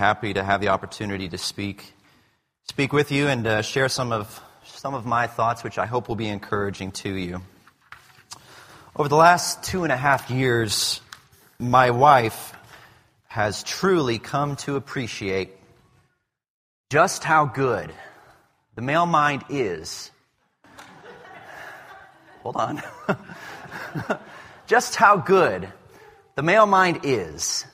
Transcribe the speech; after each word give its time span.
happy 0.00 0.32
to 0.32 0.42
have 0.42 0.62
the 0.62 0.68
opportunity 0.68 1.28
to 1.28 1.36
speak, 1.36 1.92
speak 2.64 2.90
with 2.90 3.12
you 3.12 3.28
and 3.28 3.46
uh, 3.46 3.60
share 3.60 3.86
some 3.86 4.12
of, 4.12 4.42
some 4.64 4.94
of 4.94 5.04
my 5.04 5.26
thoughts, 5.26 5.62
which 5.62 5.76
I 5.76 5.84
hope 5.84 6.08
will 6.08 6.16
be 6.16 6.28
encouraging 6.28 6.92
to 6.92 7.10
you. 7.12 7.42
Over 8.96 9.10
the 9.10 9.16
last 9.16 9.62
two 9.62 9.84
and 9.84 9.92
a 9.92 9.98
half 9.98 10.30
years, 10.30 11.02
my 11.58 11.90
wife 11.90 12.54
has 13.28 13.62
truly 13.62 14.18
come 14.18 14.56
to 14.64 14.76
appreciate 14.76 15.50
just 16.88 17.22
how 17.22 17.44
good 17.44 17.92
the 18.76 18.80
male 18.80 19.04
mind 19.04 19.44
is. 19.50 20.10
Hold 22.42 22.56
on. 22.56 22.82
just 24.66 24.96
how 24.96 25.18
good 25.18 25.70
the 26.36 26.42
male 26.42 26.64
mind 26.64 27.00
is 27.02 27.66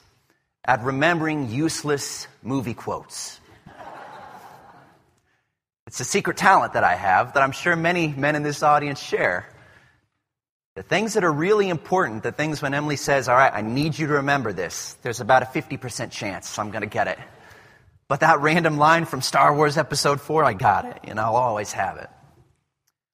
at 0.66 0.82
remembering 0.82 1.50
useless 1.50 2.26
movie 2.42 2.74
quotes. 2.74 3.40
It's 5.86 6.00
a 6.00 6.04
secret 6.04 6.36
talent 6.36 6.72
that 6.72 6.82
I 6.82 6.96
have 6.96 7.34
that 7.34 7.42
I'm 7.42 7.52
sure 7.52 7.76
many 7.76 8.08
men 8.08 8.34
in 8.34 8.42
this 8.42 8.62
audience 8.62 9.00
share. 9.00 9.48
The 10.74 10.82
things 10.82 11.14
that 11.14 11.24
are 11.24 11.32
really 11.32 11.68
important, 11.68 12.22
the 12.22 12.32
things 12.32 12.60
when 12.60 12.74
Emily 12.74 12.96
says, 12.96 13.28
All 13.28 13.36
right, 13.36 13.52
I 13.54 13.62
need 13.62 13.96
you 13.98 14.08
to 14.08 14.14
remember 14.14 14.52
this, 14.52 14.94
there's 15.02 15.20
about 15.20 15.42
a 15.42 15.46
50% 15.46 16.10
chance 16.10 16.58
I'm 16.58 16.70
going 16.70 16.82
to 16.82 16.88
get 16.88 17.06
it. 17.06 17.18
But 18.08 18.20
that 18.20 18.40
random 18.40 18.76
line 18.76 19.04
from 19.04 19.22
Star 19.22 19.54
Wars 19.54 19.78
Episode 19.78 20.20
4, 20.20 20.44
I 20.44 20.52
got 20.52 20.84
it, 20.84 20.98
and 21.04 21.18
I'll 21.18 21.36
always 21.36 21.72
have 21.72 21.96
it. 21.96 22.10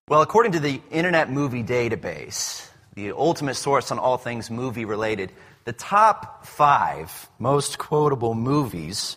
Well, 0.09 0.23
according 0.23 0.53
to 0.53 0.61
the 0.61 0.80
Internet 0.91 1.30
Movie 1.30 1.62
Database, 1.62 2.69
the 2.95 3.12
ultimate 3.12 3.55
source 3.55 3.91
on 3.91 3.98
all 3.98 4.19
things 4.19 4.50
movie 4.50 4.84
related, 4.84 5.33
the 5.65 5.73
top 5.73 6.47
five 6.47 7.29
most 7.39 7.79
quotable 7.79 8.34
movies 8.34 9.16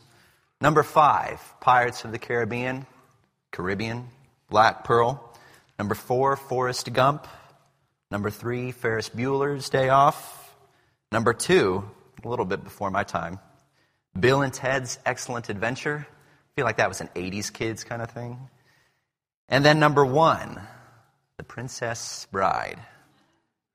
number 0.61 0.83
five, 0.83 1.41
Pirates 1.59 2.05
of 2.05 2.11
the 2.11 2.19
Caribbean, 2.19 2.85
Caribbean, 3.51 4.07
Black 4.49 4.83
Pearl. 4.83 5.33
Number 5.77 5.95
four, 5.95 6.35
Forrest 6.35 6.91
Gump. 6.93 7.27
Number 8.11 8.29
three, 8.29 8.71
Ferris 8.71 9.09
Bueller's 9.09 9.69
Day 9.69 9.89
Off. 9.89 10.55
Number 11.11 11.33
two, 11.33 11.83
a 12.23 12.27
little 12.27 12.45
bit 12.45 12.63
before 12.63 12.91
my 12.91 13.03
time, 13.03 13.39
Bill 14.19 14.41
and 14.41 14.53
Ted's 14.53 14.99
Excellent 15.05 15.49
Adventure. 15.49 16.07
I 16.09 16.49
feel 16.55 16.65
like 16.65 16.77
that 16.77 16.89
was 16.89 17.01
an 17.01 17.09
80s 17.15 17.51
kids 17.51 17.83
kind 17.83 18.01
of 18.01 18.09
thing. 18.11 18.39
And 19.49 19.63
then 19.63 19.79
number 19.79 20.05
one, 20.05 20.59
The 21.37 21.43
Princess 21.43 22.27
Bride. 22.31 22.79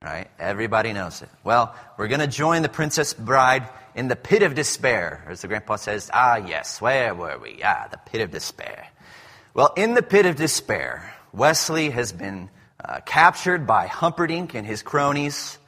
Right? 0.03 0.31
Everybody 0.39 0.95
knows 0.95 1.21
it. 1.21 1.29
Well, 1.45 1.75
we're 1.99 2.09
going 2.09 2.21
to 2.21 2.27
join 2.27 2.63
the 2.63 2.71
Princess 2.71 3.13
Bride 3.13 3.69
in 3.95 4.09
the 4.09 4.17
pit 4.17 4.43
of 4.43 4.55
despair. 4.55 5.23
As 5.29 5.43
the 5.43 5.49
grandpa 5.49 5.77
says, 5.77 6.11
ah, 6.15 6.37
yes, 6.37 6.81
where 6.81 7.15
were 7.15 7.39
we? 7.39 7.61
Ah, 7.63 7.87
the 7.91 7.99
pit 7.99 8.23
of 8.23 8.31
despair. 8.31 8.89
Well, 9.53 9.75
in 9.77 9.93
the 9.93 10.03
pit 10.03 10.25
of 10.25 10.37
despair, 10.37 11.13
Westley 11.35 11.91
has 11.91 12.13
been 12.13 12.49
uh, 12.83 13.01
captured 13.05 13.67
by 13.67 13.89
Humperdinck 13.89 14.55
and 14.55 14.67
his 14.67 14.83
cronies. 14.83 15.59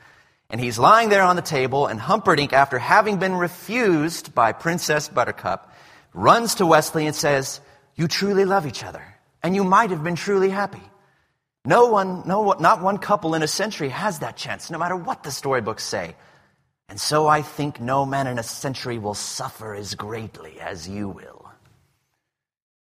And 0.48 0.58
he's 0.58 0.78
lying 0.78 1.10
there 1.10 1.24
on 1.24 1.36
the 1.36 1.42
table, 1.42 1.86
and 1.86 2.00
Humperdinck, 2.00 2.54
after 2.54 2.78
having 2.78 3.18
been 3.18 3.34
refused 3.34 4.34
by 4.34 4.52
Princess 4.52 5.10
Buttercup, 5.10 5.74
runs 6.14 6.54
to 6.54 6.64
Westley 6.64 7.06
and 7.06 7.14
says, 7.14 7.60
You 7.96 8.08
truly 8.08 8.46
love 8.46 8.66
each 8.66 8.82
other, 8.82 9.04
and 9.42 9.54
you 9.54 9.62
might 9.64 9.90
have 9.90 10.02
been 10.02 10.16
truly 10.16 10.48
happy. 10.48 10.82
No 11.64 11.86
one, 11.86 12.26
no, 12.26 12.52
not 12.58 12.82
one 12.82 12.98
couple 12.98 13.34
in 13.34 13.42
a 13.42 13.48
century 13.48 13.88
has 13.90 14.18
that 14.18 14.36
chance, 14.36 14.70
no 14.70 14.78
matter 14.78 14.96
what 14.96 15.22
the 15.22 15.30
storybooks 15.30 15.84
say. 15.84 16.16
And 16.88 17.00
so 17.00 17.28
I 17.28 17.42
think 17.42 17.80
no 17.80 18.04
man 18.04 18.26
in 18.26 18.38
a 18.38 18.42
century 18.42 18.98
will 18.98 19.14
suffer 19.14 19.74
as 19.74 19.94
greatly 19.94 20.60
as 20.60 20.88
you 20.88 21.08
will. 21.08 21.48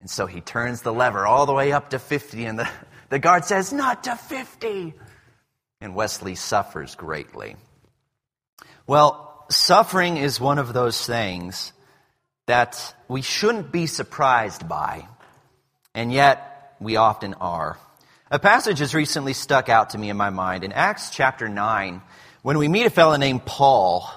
And 0.00 0.10
so 0.10 0.26
he 0.26 0.40
turns 0.40 0.82
the 0.82 0.92
lever 0.92 1.26
all 1.26 1.46
the 1.46 1.52
way 1.52 1.70
up 1.70 1.90
to 1.90 1.98
50, 1.98 2.44
and 2.46 2.58
the, 2.58 2.68
the 3.10 3.18
guard 3.18 3.44
says, 3.44 3.72
Not 3.72 4.04
to 4.04 4.16
50. 4.16 4.94
And 5.80 5.94
Westley 5.94 6.34
suffers 6.34 6.94
greatly. 6.94 7.56
Well, 8.86 9.44
suffering 9.50 10.16
is 10.16 10.40
one 10.40 10.58
of 10.58 10.72
those 10.72 11.06
things 11.06 11.72
that 12.46 12.94
we 13.06 13.22
shouldn't 13.22 13.70
be 13.70 13.86
surprised 13.86 14.68
by, 14.68 15.06
and 15.94 16.12
yet 16.12 16.74
we 16.80 16.96
often 16.96 17.34
are. 17.34 17.78
A 18.32 18.38
passage 18.38 18.78
has 18.78 18.94
recently 18.94 19.34
stuck 19.34 19.68
out 19.68 19.90
to 19.90 19.98
me 19.98 20.08
in 20.08 20.16
my 20.16 20.30
mind 20.30 20.64
in 20.64 20.72
Acts 20.72 21.10
chapter 21.10 21.50
9 21.50 22.00
when 22.40 22.56
we 22.56 22.66
meet 22.66 22.86
a 22.86 22.90
fellow 22.90 23.16
named 23.16 23.44
Paul. 23.44 24.08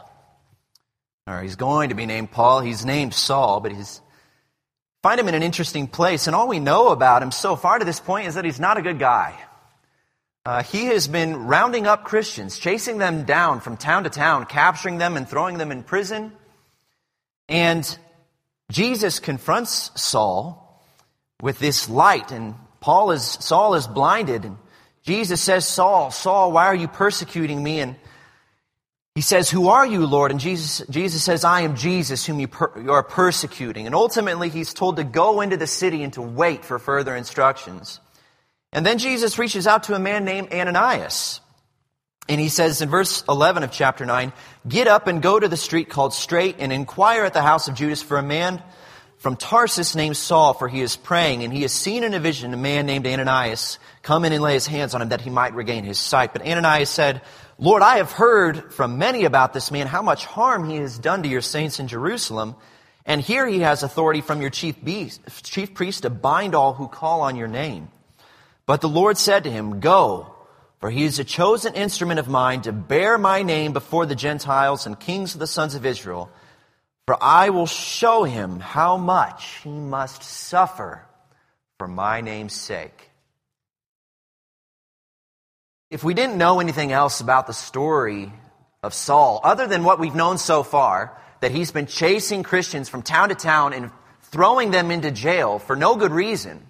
Or 1.28 1.42
he's 1.42 1.58
going 1.58 1.90
to 1.90 1.96
be 1.96 2.06
named 2.06 2.32
Paul. 2.32 2.62
He's 2.62 2.86
named 2.86 3.14
Saul, 3.14 3.60
but 3.60 3.74
he's 3.74 4.00
find 5.04 5.20
him 5.20 5.28
in 5.28 5.36
an 5.36 5.44
interesting 5.44 5.88
place. 5.88 6.28
And 6.28 6.36
all 6.36 6.48
we 6.48 6.62
know 6.62 6.92
about 6.92 7.24
him 7.24 7.32
so 7.32 7.58
far 7.58 7.78
to 7.78 7.84
this 7.84 8.00
point 8.00 8.30
is 8.30 8.36
that 8.36 8.46
he's 8.46 8.58
not 8.58 8.78
a 8.78 8.82
good 8.82 9.00
guy. 9.00 9.38
Uh, 10.46 10.64
he 10.64 10.86
has 10.86 11.10
been 11.10 11.48
rounding 11.48 11.86
up 11.86 12.06
Christians, 12.06 12.58
chasing 12.58 13.00
them 13.00 13.26
down 13.26 13.60
from 13.60 13.76
town 13.76 14.06
to 14.06 14.10
town, 14.10 14.46
capturing 14.46 14.98
them 14.98 15.18
and 15.18 15.28
throwing 15.28 15.58
them 15.58 15.74
in 15.74 15.84
prison. 15.84 16.32
And 17.50 18.00
Jesus 18.72 19.20
confronts 19.20 19.92
Saul 20.02 20.82
with 21.42 21.60
this 21.60 21.90
light 21.90 22.32
and 22.32 22.56
Paul 22.86 23.10
is, 23.10 23.24
Saul 23.24 23.74
is 23.74 23.88
blinded 23.88 24.46
and 24.46 24.58
Jesus 25.02 25.42
says, 25.42 25.68
Saul, 25.68 26.12
Saul, 26.12 26.52
why 26.52 26.68
are 26.68 26.76
you 26.76 26.88
persecuting 26.88 27.64
me? 27.64 27.80
And 27.80 27.96
he 29.16 29.22
says, 29.22 29.50
Who 29.50 29.70
are 29.70 29.88
you, 29.88 30.06
Lord? 30.06 30.30
And 30.30 30.40
Jesus, 30.40 30.86
Jesus 30.88 31.24
says, 31.24 31.44
I 31.44 31.62
am 31.62 31.78
Jesus 31.78 32.28
whom 32.28 32.40
you, 32.40 32.48
per, 32.48 32.80
you 32.80 32.92
are 32.92 33.02
persecuting. 33.02 33.88
And 33.88 33.96
ultimately, 33.96 34.50
he's 34.50 34.72
told 34.72 34.98
to 34.98 35.04
go 35.04 35.42
into 35.42 35.58
the 35.58 35.66
city 35.66 36.04
and 36.04 36.14
to 36.14 36.22
wait 36.22 36.64
for 36.64 36.78
further 36.78 37.16
instructions. 37.16 38.00
And 38.72 38.86
then 38.86 39.00
Jesus 39.00 39.40
reaches 39.40 39.66
out 39.66 39.86
to 39.86 39.96
a 39.96 40.00
man 40.00 40.24
named 40.24 40.54
Ananias. 40.54 41.42
And 42.30 42.40
he 42.40 42.50
says 42.50 42.84
in 42.84 42.90
verse 42.90 43.24
11 43.28 43.64
of 43.64 43.72
chapter 43.72 44.06
9, 44.06 44.32
Get 44.68 44.88
up 44.88 45.08
and 45.08 45.24
go 45.24 45.40
to 45.40 45.48
the 45.48 45.58
street 45.58 45.90
called 45.90 46.14
Straight 46.14 46.58
and 46.60 46.72
inquire 46.72 47.26
at 47.26 47.34
the 47.34 47.42
house 47.42 47.68
of 47.68 47.74
Judas 47.74 48.04
for 48.04 48.20
a 48.20 48.24
man 48.24 48.62
from 49.26 49.38
Tarsus 49.38 49.96
named 49.96 50.16
Saul, 50.16 50.54
for 50.54 50.68
he 50.68 50.82
is 50.82 50.96
praying, 50.96 51.42
and 51.42 51.52
he 51.52 51.64
has 51.64 51.72
seen 51.74 52.04
in 52.04 52.14
a 52.14 52.20
vision 52.20 52.54
a 52.54 52.58
man 52.58 52.86
named 52.86 53.08
Ananias 53.08 53.80
come 54.04 54.24
in 54.24 54.32
and 54.32 54.44
lay 54.44 54.54
his 54.54 54.68
hands 54.68 54.94
on 54.94 55.02
him 55.02 55.10
that 55.10 55.22
he 55.22 55.32
might 55.32 55.56
regain 55.56 55.84
his 55.84 55.98
sight. 55.98 56.32
But 56.32 56.44
Ananias 56.44 56.92
said, 56.92 57.24
Lord, 57.58 57.82
I 57.82 57.98
have 57.98 58.12
heard 58.12 58.72
from 58.72 59.00
many 59.00 59.26
about 59.26 59.52
this 59.52 59.72
man 59.72 59.88
how 59.88 60.04
much 60.04 60.26
harm 60.26 60.70
he 60.70 60.76
has 60.76 61.00
done 61.00 61.24
to 61.24 61.28
your 61.28 61.42
saints 61.42 61.80
in 61.80 61.88
Jerusalem. 61.88 62.56
And 63.04 63.20
here 63.20 63.48
he 63.48 63.62
has 63.62 63.82
authority 63.82 64.22
from 64.22 64.42
your 64.42 64.52
chief, 64.52 64.76
beast, 64.84 65.22
chief 65.42 65.74
priest 65.74 66.04
to 66.04 66.12
bind 66.12 66.54
all 66.54 66.76
who 66.76 66.88
call 66.88 67.22
on 67.22 67.36
your 67.36 67.48
name. 67.48 67.88
But 68.68 68.82
the 68.82 68.90
Lord 68.90 69.18
said 69.18 69.46
to 69.46 69.52
him, 69.52 69.80
Go, 69.80 70.36
for 70.80 70.92
he 70.92 71.04
is 71.04 71.18
a 71.18 71.24
chosen 71.24 71.74
instrument 71.74 72.20
of 72.20 72.28
mine 72.28 72.62
to 72.62 72.72
bear 72.72 73.18
my 73.18 73.42
name 73.42 73.74
before 73.74 74.06
the 74.06 74.14
Gentiles 74.14 74.86
and 74.86 75.00
kings 75.00 75.34
of 75.34 75.40
the 75.40 75.48
sons 75.48 75.74
of 75.74 75.84
Israel 75.84 76.30
for 77.06 77.18
I 77.22 77.50
will 77.52 77.68
show 77.68 78.24
him 78.24 78.60
how 78.60 78.98
much 78.98 79.62
he 79.64 79.70
must 79.70 80.24
suffer 80.24 81.06
for 81.78 81.88
my 81.88 82.22
name's 82.22 82.54
sake. 82.54 83.10
If 85.92 86.04
we 86.04 86.14
didn't 86.14 86.38
know 86.38 86.60
anything 86.60 86.92
else 86.92 87.22
about 87.22 87.48
the 87.48 87.54
story 87.54 88.34
of 88.82 88.94
Saul, 88.94 89.40
other 89.44 89.68
than 89.68 89.84
what 89.84 90.00
we've 90.00 90.16
known 90.16 90.38
so 90.38 90.64
far, 90.64 91.16
that 91.42 91.52
he's 91.52 91.72
been 91.72 91.86
chasing 91.86 92.44
Christians 92.44 92.90
from 92.90 93.04
town 93.04 93.30
to 93.30 93.36
town 93.36 93.74
and 93.74 93.92
throwing 94.24 94.72
them 94.72 94.90
into 94.90 95.12
jail 95.12 95.60
for 95.60 95.76
no 95.76 95.96
good 95.96 96.12
reason, 96.12 96.66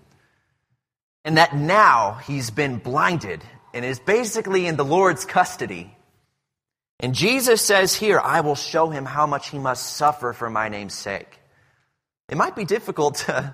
and 1.24 1.38
that 1.38 1.56
now 1.56 2.20
he's 2.26 2.52
been 2.52 2.78
blinded 2.78 3.42
and 3.74 3.86
is 3.86 4.00
basically 4.00 4.68
in 4.68 4.76
the 4.76 4.86
Lord's 4.86 5.26
custody, 5.26 5.95
and 7.00 7.14
Jesus 7.14 7.62
says 7.62 7.94
here, 7.96 8.20
I 8.20 8.42
will 8.42 8.56
show 8.56 8.90
him 8.90 9.06
how 9.06 9.28
much 9.28 9.50
he 9.50 9.60
must 9.60 9.96
suffer 9.96 10.34
for 10.34 10.50
my 10.50 10.70
name's 10.70 10.94
sake. 10.94 11.40
It 12.30 12.38
might 12.38 12.56
be 12.56 12.66
difficult 12.66 13.16
to, 13.16 13.54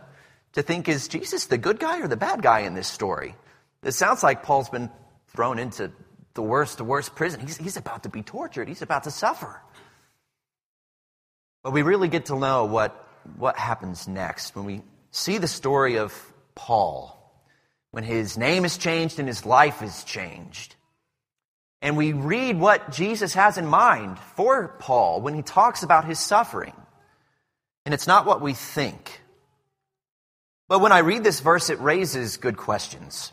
to 0.54 0.62
think, 0.62 0.88
is 0.88 1.08
Jesus 1.08 1.46
the 1.48 1.58
good 1.58 1.80
guy 1.80 2.02
or 2.02 2.08
the 2.08 2.18
bad 2.18 2.42
guy 2.42 2.62
in 2.62 2.74
this 2.74 2.88
story? 2.88 3.36
It 3.84 3.94
sounds 3.94 4.24
like 4.24 4.44
Paul's 4.44 4.70
been 4.70 4.90
thrown 5.30 5.60
into 5.60 5.92
the 6.34 6.42
worst, 6.42 6.78
the 6.78 6.84
worst 6.84 7.16
prison. 7.16 7.42
He's, 7.42 7.58
he's 7.58 7.78
about 7.78 8.04
to 8.04 8.10
be 8.10 8.22
tortured, 8.22 8.68
he's 8.68 8.82
about 8.82 9.04
to 9.04 9.12
suffer. 9.12 9.62
But 11.64 11.72
we 11.72 11.82
really 11.82 12.08
get 12.08 12.28
to 12.28 12.38
know 12.38 12.66
what, 12.66 13.08
what 13.38 13.58
happens 13.58 14.08
next 14.08 14.56
when 14.56 14.66
we 14.66 14.82
see 15.12 15.38
the 15.38 15.48
story 15.48 15.98
of 15.98 16.14
Paul, 16.56 17.18
when 17.92 18.04
his 18.04 18.38
name 18.38 18.66
is 18.66 18.78
changed 18.78 19.20
and 19.20 19.28
his 19.28 19.46
life 19.46 19.82
is 19.82 20.04
changed. 20.04 20.76
And 21.81 21.98
we 21.98 22.13
read 22.13 22.60
what 22.60 22.92
Jesus 22.92 23.33
has 23.33 23.57
in 23.57 23.66
mind 23.66 24.19
for 24.36 24.68
Paul 24.80 25.22
when 25.22 25.33
he 25.33 25.42
talks 25.42 25.81
about 25.81 26.06
his 26.06 26.19
suffering. 26.19 26.74
And 27.86 27.94
it's 27.94 28.07
not 28.07 28.25
what 28.25 28.42
we 28.42 28.54
think. 28.54 29.22
But 30.68 30.80
when 30.80 30.92
I 30.92 31.00
read 31.00 31.24
this 31.24 31.39
verse, 31.39 31.69
it 31.69 31.80
raises 31.80 32.38
good 32.38 32.56
questions. 32.56 33.31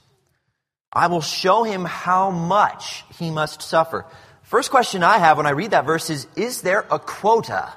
I 0.92 1.08
will 1.08 1.20
show 1.20 1.62
him 1.62 1.84
how 1.84 2.30
much 2.30 3.04
he 3.18 3.30
must 3.30 3.60
suffer. 3.60 4.06
First 4.42 4.70
question 4.70 5.02
I 5.02 5.18
have 5.18 5.36
when 5.36 5.46
I 5.46 5.50
read 5.50 5.72
that 5.72 5.84
verse 5.84 6.08
is 6.08 6.26
Is 6.34 6.62
there 6.62 6.86
a 6.90 6.98
quota 6.98 7.72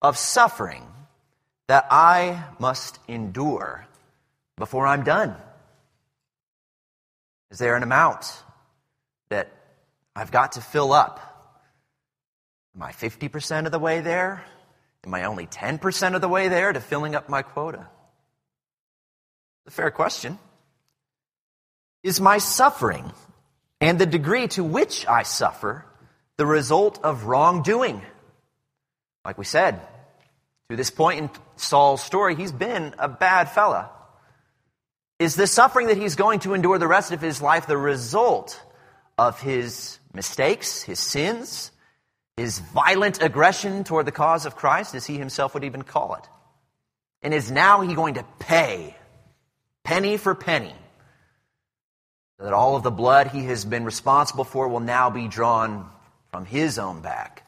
of 0.00 0.16
suffering 0.16 0.86
that 1.66 1.86
I 1.90 2.42
must 2.58 2.98
endure 3.06 3.86
before 4.56 4.86
I'm 4.86 5.04
done? 5.04 5.36
Is 7.50 7.58
there 7.58 7.76
an 7.76 7.82
amount 7.82 8.42
that 9.28 9.52
I've 10.18 10.32
got 10.32 10.52
to 10.52 10.60
fill 10.60 10.92
up? 10.92 11.20
Am 12.74 12.82
I 12.82 12.90
50% 12.90 13.66
of 13.66 13.72
the 13.72 13.78
way 13.78 14.00
there? 14.00 14.44
Am 15.06 15.14
I 15.14 15.24
only 15.24 15.46
10% 15.46 16.16
of 16.16 16.20
the 16.20 16.28
way 16.28 16.48
there 16.48 16.72
to 16.72 16.80
filling 16.80 17.14
up 17.14 17.28
my 17.28 17.42
quota? 17.42 17.86
It's 19.64 19.74
a 19.74 19.76
fair 19.76 19.92
question. 19.92 20.36
Is 22.02 22.20
my 22.20 22.38
suffering 22.38 23.12
and 23.80 23.96
the 23.96 24.06
degree 24.06 24.48
to 24.48 24.64
which 24.64 25.06
I 25.06 25.22
suffer 25.22 25.84
the 26.36 26.46
result 26.46 26.98
of 27.04 27.26
wrongdoing? 27.26 28.02
Like 29.24 29.38
we 29.38 29.44
said, 29.44 29.80
to 30.68 30.76
this 30.76 30.90
point 30.90 31.20
in 31.20 31.30
Saul's 31.54 32.02
story, 32.02 32.34
he's 32.34 32.50
been 32.50 32.92
a 32.98 33.08
bad 33.08 33.50
fella. 33.50 33.90
Is 35.20 35.36
the 35.36 35.46
suffering 35.46 35.86
that 35.86 35.96
he's 35.96 36.16
going 36.16 36.40
to 36.40 36.54
endure 36.54 36.78
the 36.78 36.88
rest 36.88 37.12
of 37.12 37.20
his 37.20 37.40
life 37.40 37.68
the 37.68 37.76
result 37.76 38.60
of 39.16 39.40
his 39.40 39.97
mistakes, 40.12 40.82
his 40.82 40.98
sins, 40.98 41.70
his 42.36 42.58
violent 42.58 43.22
aggression 43.22 43.84
toward 43.84 44.06
the 44.06 44.12
cause 44.12 44.46
of 44.46 44.56
Christ, 44.56 44.94
as 44.94 45.06
he 45.06 45.18
himself 45.18 45.54
would 45.54 45.64
even 45.64 45.82
call 45.82 46.14
it? 46.14 46.28
And 47.22 47.34
is 47.34 47.50
now 47.50 47.80
he 47.80 47.94
going 47.94 48.14
to 48.14 48.24
pay 48.38 48.96
penny 49.84 50.16
for 50.16 50.34
penny 50.34 50.74
so 52.38 52.44
that 52.44 52.52
all 52.52 52.76
of 52.76 52.84
the 52.84 52.90
blood 52.90 53.28
he 53.28 53.44
has 53.44 53.64
been 53.64 53.84
responsible 53.84 54.44
for 54.44 54.68
will 54.68 54.80
now 54.80 55.10
be 55.10 55.26
drawn 55.26 55.88
from 56.30 56.44
his 56.44 56.78
own 56.78 57.00
back? 57.00 57.44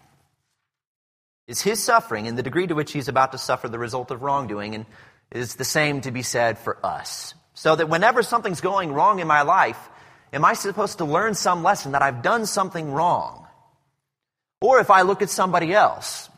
Is 1.46 1.60
his 1.60 1.82
suffering 1.82 2.26
and 2.26 2.36
the 2.36 2.42
degree 2.42 2.66
to 2.66 2.74
which 2.74 2.92
he's 2.92 3.08
about 3.08 3.32
to 3.32 3.38
suffer 3.38 3.68
the 3.68 3.78
result 3.78 4.10
of 4.10 4.22
wrongdoing, 4.22 4.74
and 4.74 4.86
is 5.30 5.56
the 5.56 5.64
same 5.64 6.00
to 6.02 6.10
be 6.10 6.22
said 6.22 6.58
for 6.58 6.84
us? 6.84 7.34
So 7.54 7.76
that 7.76 7.88
whenever 7.88 8.22
something's 8.22 8.60
going 8.60 8.92
wrong 8.92 9.18
in 9.18 9.26
my 9.26 9.42
life, 9.42 9.88
am 10.32 10.44
I 10.44 10.54
supposed 10.54 10.98
to 10.98 11.04
learn 11.04 11.34
some 11.34 11.62
lesson 11.62 11.92
that 11.92 12.02
I've 12.02 12.22
done 12.22 12.46
something 12.46 12.92
wrong? 12.92 13.46
Or 14.60 14.80
if 14.80 14.90
I 14.90 15.02
look 15.02 15.22
at 15.22 15.30
somebody 15.30 15.72
else 15.72 16.28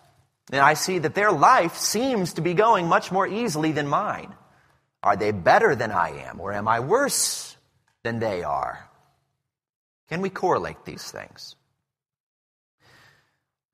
and 0.50 0.61
I 0.61 0.75
see 0.75 0.99
that 0.99 1.15
their 1.15 1.33
life 1.33 1.77
seems 1.77 2.35
to 2.35 2.41
be 2.41 2.55
going 2.55 2.89
much 2.89 3.11
more 3.11 3.27
easily 3.27 3.73
than 3.73 3.89
mine, 3.89 4.33
are 5.03 5.17
they 5.17 5.33
better 5.33 5.75
than 5.75 5.91
I 5.91 6.27
am, 6.29 6.41
or 6.41 6.53
am 6.53 6.69
I 6.69 6.81
worse 6.81 7.56
than 8.05 8.21
they 8.21 8.43
are? 8.44 8.89
Can 10.09 10.21
we 10.21 10.31
correlate 10.31 10.85
these 10.85 11.11
things? 11.11 11.56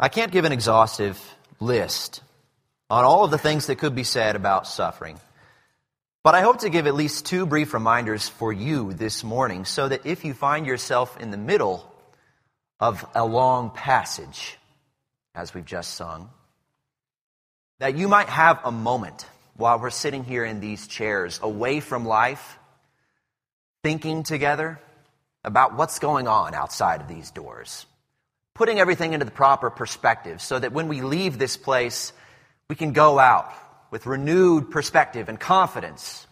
I 0.00 0.09
can't 0.09 0.32
give 0.32 0.44
an 0.44 0.53
exhaustive 0.53 1.21
list 1.61 2.23
on 2.88 3.05
all 3.05 3.25
of 3.25 3.31
the 3.31 3.38
things 3.38 3.67
that 3.67 3.76
could 3.76 3.94
be 3.94 4.05
said 4.05 4.37
about 4.37 4.67
suffering. 4.67 5.19
But 6.28 6.34
I 6.34 6.42
hope 6.42 6.58
to 6.58 6.69
give 6.69 6.86
at 6.86 6.94
least 6.94 7.25
two 7.25 7.46
brief 7.46 7.72
reminders 7.72 8.28
for 8.28 8.52
you 8.52 8.92
this 8.92 9.25
morning 9.25 9.64
so 9.64 9.88
that 9.88 10.04
if 10.04 10.26
you 10.26 10.34
find 10.34 10.66
yourself 10.66 11.19
in 11.19 11.30
the 11.30 11.38
middle 11.38 11.90
of 12.78 13.02
a 13.14 13.25
long 13.25 13.70
passage, 13.70 14.58
as 15.34 15.54
we've 15.54 15.64
just 15.64 15.94
sung, 15.94 16.28
that 17.78 17.96
you 17.96 18.08
might 18.08 18.28
have 18.28 18.60
a 18.62 18.70
moment 18.70 19.25
while 19.56 19.78
we're 19.78 19.88
sitting 19.88 20.22
here 20.22 20.44
in 20.44 20.60
these 20.60 20.86
chairs, 20.86 21.40
away 21.42 21.80
from 21.80 22.04
life, 22.04 22.58
thinking 23.82 24.22
together 24.22 24.78
about 25.44 25.78
what's 25.78 25.98
going 25.98 26.28
on 26.28 26.52
outside 26.52 27.00
of 27.00 27.08
these 27.08 27.30
doors, 27.30 27.86
putting 28.54 28.78
everything 28.78 29.14
into 29.14 29.25
the 29.25 29.30
proper 29.30 29.70
perspective 29.70 30.42
so 30.42 30.58
that 30.58 30.75
when 30.75 30.88
we 30.88 31.00
leave 31.00 31.38
this 31.38 31.56
place, 31.56 32.12
we 32.69 32.76
can 32.76 32.92
go 32.92 33.19
out 33.19 33.50
with 33.90 34.06
renewed 34.06 34.70
perspective 34.70 35.29
and 35.29 35.38
confidence 35.38 36.26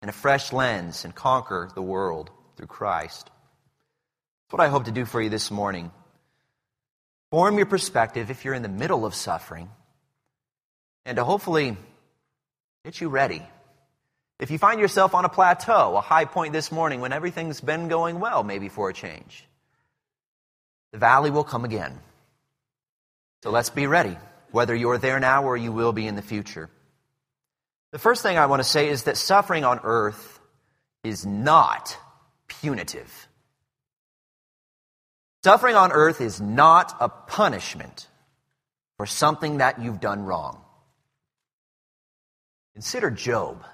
and 0.00 0.08
a 0.08 0.12
fresh 0.12 0.52
lens 0.52 1.04
and 1.04 1.14
conquer 1.14 1.70
the 1.74 1.82
world 1.82 2.30
through 2.56 2.66
Christ. 2.66 3.26
That's 3.26 4.52
what 4.52 4.66
I 4.66 4.68
hope 4.68 4.84
to 4.84 4.92
do 4.92 5.04
for 5.04 5.20
you 5.20 5.30
this 5.30 5.50
morning. 5.50 5.90
Form 7.30 7.56
your 7.56 7.66
perspective 7.66 8.30
if 8.30 8.44
you're 8.44 8.54
in 8.54 8.62
the 8.62 8.68
middle 8.68 9.06
of 9.06 9.14
suffering, 9.14 9.70
and 11.06 11.16
to 11.16 11.24
hopefully 11.24 11.76
get 12.84 13.00
you 13.00 13.08
ready. 13.08 13.42
If 14.38 14.50
you 14.50 14.58
find 14.58 14.80
yourself 14.80 15.14
on 15.14 15.24
a 15.24 15.28
plateau, 15.28 15.96
a 15.96 16.00
high 16.00 16.24
point 16.24 16.52
this 16.52 16.72
morning 16.72 17.00
when 17.00 17.12
everything's 17.12 17.60
been 17.60 17.88
going 17.88 18.20
well, 18.20 18.42
maybe 18.42 18.68
for 18.68 18.90
a 18.90 18.92
change, 18.92 19.46
the 20.90 20.98
valley 20.98 21.30
will 21.30 21.44
come 21.44 21.64
again. 21.64 21.98
So 23.42 23.50
let's 23.50 23.70
be 23.70 23.86
ready 23.86 24.16
whether 24.52 24.74
you're 24.74 24.98
there 24.98 25.18
now 25.18 25.44
or 25.44 25.56
you 25.56 25.72
will 25.72 25.92
be 25.92 26.06
in 26.06 26.14
the 26.14 26.22
future. 26.22 26.70
The 27.92 27.98
first 27.98 28.22
thing 28.22 28.38
I 28.38 28.46
want 28.46 28.60
to 28.60 28.68
say 28.68 28.88
is 28.88 29.04
that 29.04 29.16
suffering 29.16 29.64
on 29.64 29.80
earth 29.82 30.40
is 31.04 31.26
not 31.26 31.96
punitive. 32.46 33.28
Suffering 35.44 35.76
on 35.76 35.92
earth 35.92 36.20
is 36.20 36.40
not 36.40 36.96
a 37.00 37.08
punishment 37.08 38.06
for 38.96 39.06
something 39.06 39.58
that 39.58 39.80
you've 39.80 40.00
done 40.00 40.24
wrong. 40.24 40.60
Consider 42.74 43.10
Job. 43.10 43.64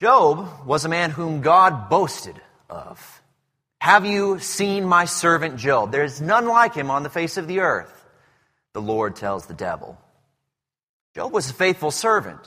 Job 0.00 0.66
was 0.66 0.84
a 0.84 0.88
man 0.88 1.10
whom 1.10 1.42
God 1.42 1.88
boasted 1.88 2.40
of. 2.68 3.22
Have 3.80 4.04
you 4.06 4.40
seen 4.40 4.84
my 4.84 5.04
servant 5.04 5.56
Job? 5.58 5.92
There 5.92 6.02
is 6.02 6.20
none 6.20 6.46
like 6.46 6.74
him 6.74 6.90
on 6.90 7.02
the 7.04 7.10
face 7.10 7.36
of 7.36 7.46
the 7.46 7.60
earth 7.60 8.01
the 8.74 8.82
Lord 8.82 9.16
tells 9.16 9.46
the 9.46 9.54
devil. 9.54 9.98
Job 11.14 11.32
was 11.32 11.50
a 11.50 11.54
faithful 11.54 11.90
servant. 11.90 12.40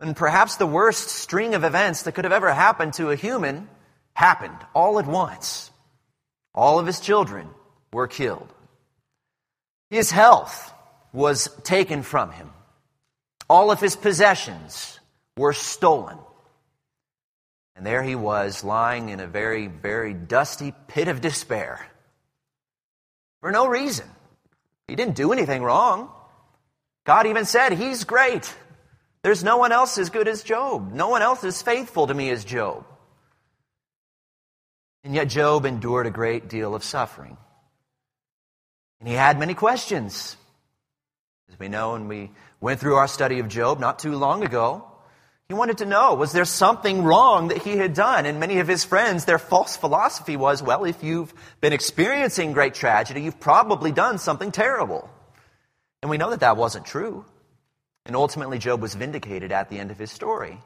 And 0.00 0.16
perhaps 0.16 0.56
the 0.56 0.66
worst 0.66 1.08
string 1.08 1.54
of 1.54 1.62
events 1.62 2.02
that 2.02 2.12
could 2.12 2.24
have 2.24 2.32
ever 2.32 2.52
happened 2.52 2.94
to 2.94 3.10
a 3.10 3.16
human 3.16 3.68
happened 4.14 4.56
all 4.74 4.98
at 4.98 5.06
once. 5.06 5.70
All 6.54 6.78
of 6.78 6.86
his 6.86 7.00
children 7.00 7.48
were 7.92 8.08
killed. 8.08 8.52
His 9.90 10.10
health 10.10 10.72
was 11.12 11.48
taken 11.62 12.02
from 12.02 12.32
him. 12.32 12.50
All 13.48 13.70
of 13.70 13.80
his 13.80 13.96
possessions 13.96 14.98
were 15.36 15.52
stolen. 15.52 16.18
And 17.76 17.84
there 17.86 18.02
he 18.02 18.14
was, 18.14 18.62
lying 18.64 19.08
in 19.08 19.20
a 19.20 19.26
very, 19.26 19.66
very 19.66 20.14
dusty 20.14 20.72
pit 20.86 21.08
of 21.08 21.20
despair. 21.20 21.86
For 23.40 23.50
no 23.50 23.66
reason. 23.66 24.06
He 24.90 24.96
didn't 24.96 25.14
do 25.14 25.32
anything 25.32 25.62
wrong. 25.62 26.10
God 27.06 27.28
even 27.28 27.44
said, 27.44 27.72
He's 27.72 28.02
great. 28.02 28.52
There's 29.22 29.44
no 29.44 29.56
one 29.56 29.70
else 29.70 29.98
as 29.98 30.10
good 30.10 30.26
as 30.26 30.42
Job. 30.42 30.92
No 30.92 31.08
one 31.08 31.22
else 31.22 31.44
as 31.44 31.62
faithful 31.62 32.08
to 32.08 32.14
me 32.14 32.28
as 32.30 32.44
Job. 32.44 32.84
And 35.04 35.14
yet, 35.14 35.28
Job 35.28 35.64
endured 35.64 36.08
a 36.08 36.10
great 36.10 36.48
deal 36.48 36.74
of 36.74 36.82
suffering. 36.82 37.36
And 38.98 39.08
he 39.08 39.14
had 39.14 39.38
many 39.38 39.54
questions. 39.54 40.36
As 41.48 41.58
we 41.58 41.68
know, 41.68 41.94
and 41.94 42.08
we 42.08 42.32
went 42.60 42.80
through 42.80 42.96
our 42.96 43.08
study 43.08 43.38
of 43.38 43.46
Job 43.46 43.78
not 43.78 44.00
too 44.00 44.16
long 44.16 44.42
ago, 44.44 44.89
he 45.50 45.54
wanted 45.54 45.78
to 45.78 45.84
know 45.84 46.14
was 46.14 46.30
there 46.30 46.44
something 46.44 47.02
wrong 47.02 47.48
that 47.48 47.58
he 47.58 47.76
had 47.76 47.92
done? 47.92 48.24
And 48.24 48.38
many 48.38 48.60
of 48.60 48.68
his 48.68 48.84
friends, 48.84 49.24
their 49.24 49.40
false 49.40 49.76
philosophy 49.76 50.36
was 50.36 50.62
well, 50.62 50.84
if 50.84 51.02
you've 51.02 51.34
been 51.60 51.72
experiencing 51.72 52.52
great 52.52 52.74
tragedy, 52.74 53.22
you've 53.22 53.40
probably 53.40 53.90
done 53.90 54.18
something 54.18 54.52
terrible. 54.52 55.10
And 56.02 56.08
we 56.08 56.18
know 56.18 56.30
that 56.30 56.38
that 56.40 56.56
wasn't 56.56 56.86
true. 56.86 57.24
And 58.06 58.14
ultimately, 58.14 58.60
Job 58.60 58.80
was 58.80 58.94
vindicated 58.94 59.50
at 59.50 59.70
the 59.70 59.80
end 59.80 59.90
of 59.90 59.98
his 59.98 60.12
story. 60.12 60.56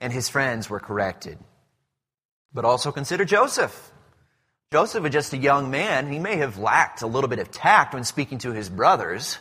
And 0.00 0.14
his 0.14 0.30
friends 0.30 0.70
were 0.70 0.80
corrected. 0.80 1.38
But 2.54 2.64
also 2.64 2.90
consider 2.90 3.26
Joseph. 3.26 3.92
Joseph 4.72 5.02
was 5.02 5.12
just 5.12 5.34
a 5.34 5.36
young 5.36 5.70
man. 5.70 6.10
He 6.10 6.18
may 6.18 6.36
have 6.36 6.56
lacked 6.56 7.02
a 7.02 7.06
little 7.06 7.28
bit 7.28 7.38
of 7.38 7.50
tact 7.50 7.92
when 7.92 8.04
speaking 8.04 8.38
to 8.38 8.52
his 8.52 8.70
brothers, 8.70 9.36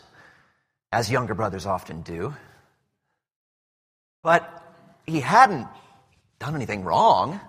as 0.92 1.10
younger 1.10 1.34
brothers 1.34 1.66
often 1.66 2.02
do. 2.02 2.36
But 4.24 4.48
he 5.06 5.20
hadn't 5.20 5.68
done 6.40 6.56
anything 6.56 6.84
wrong 6.84 7.40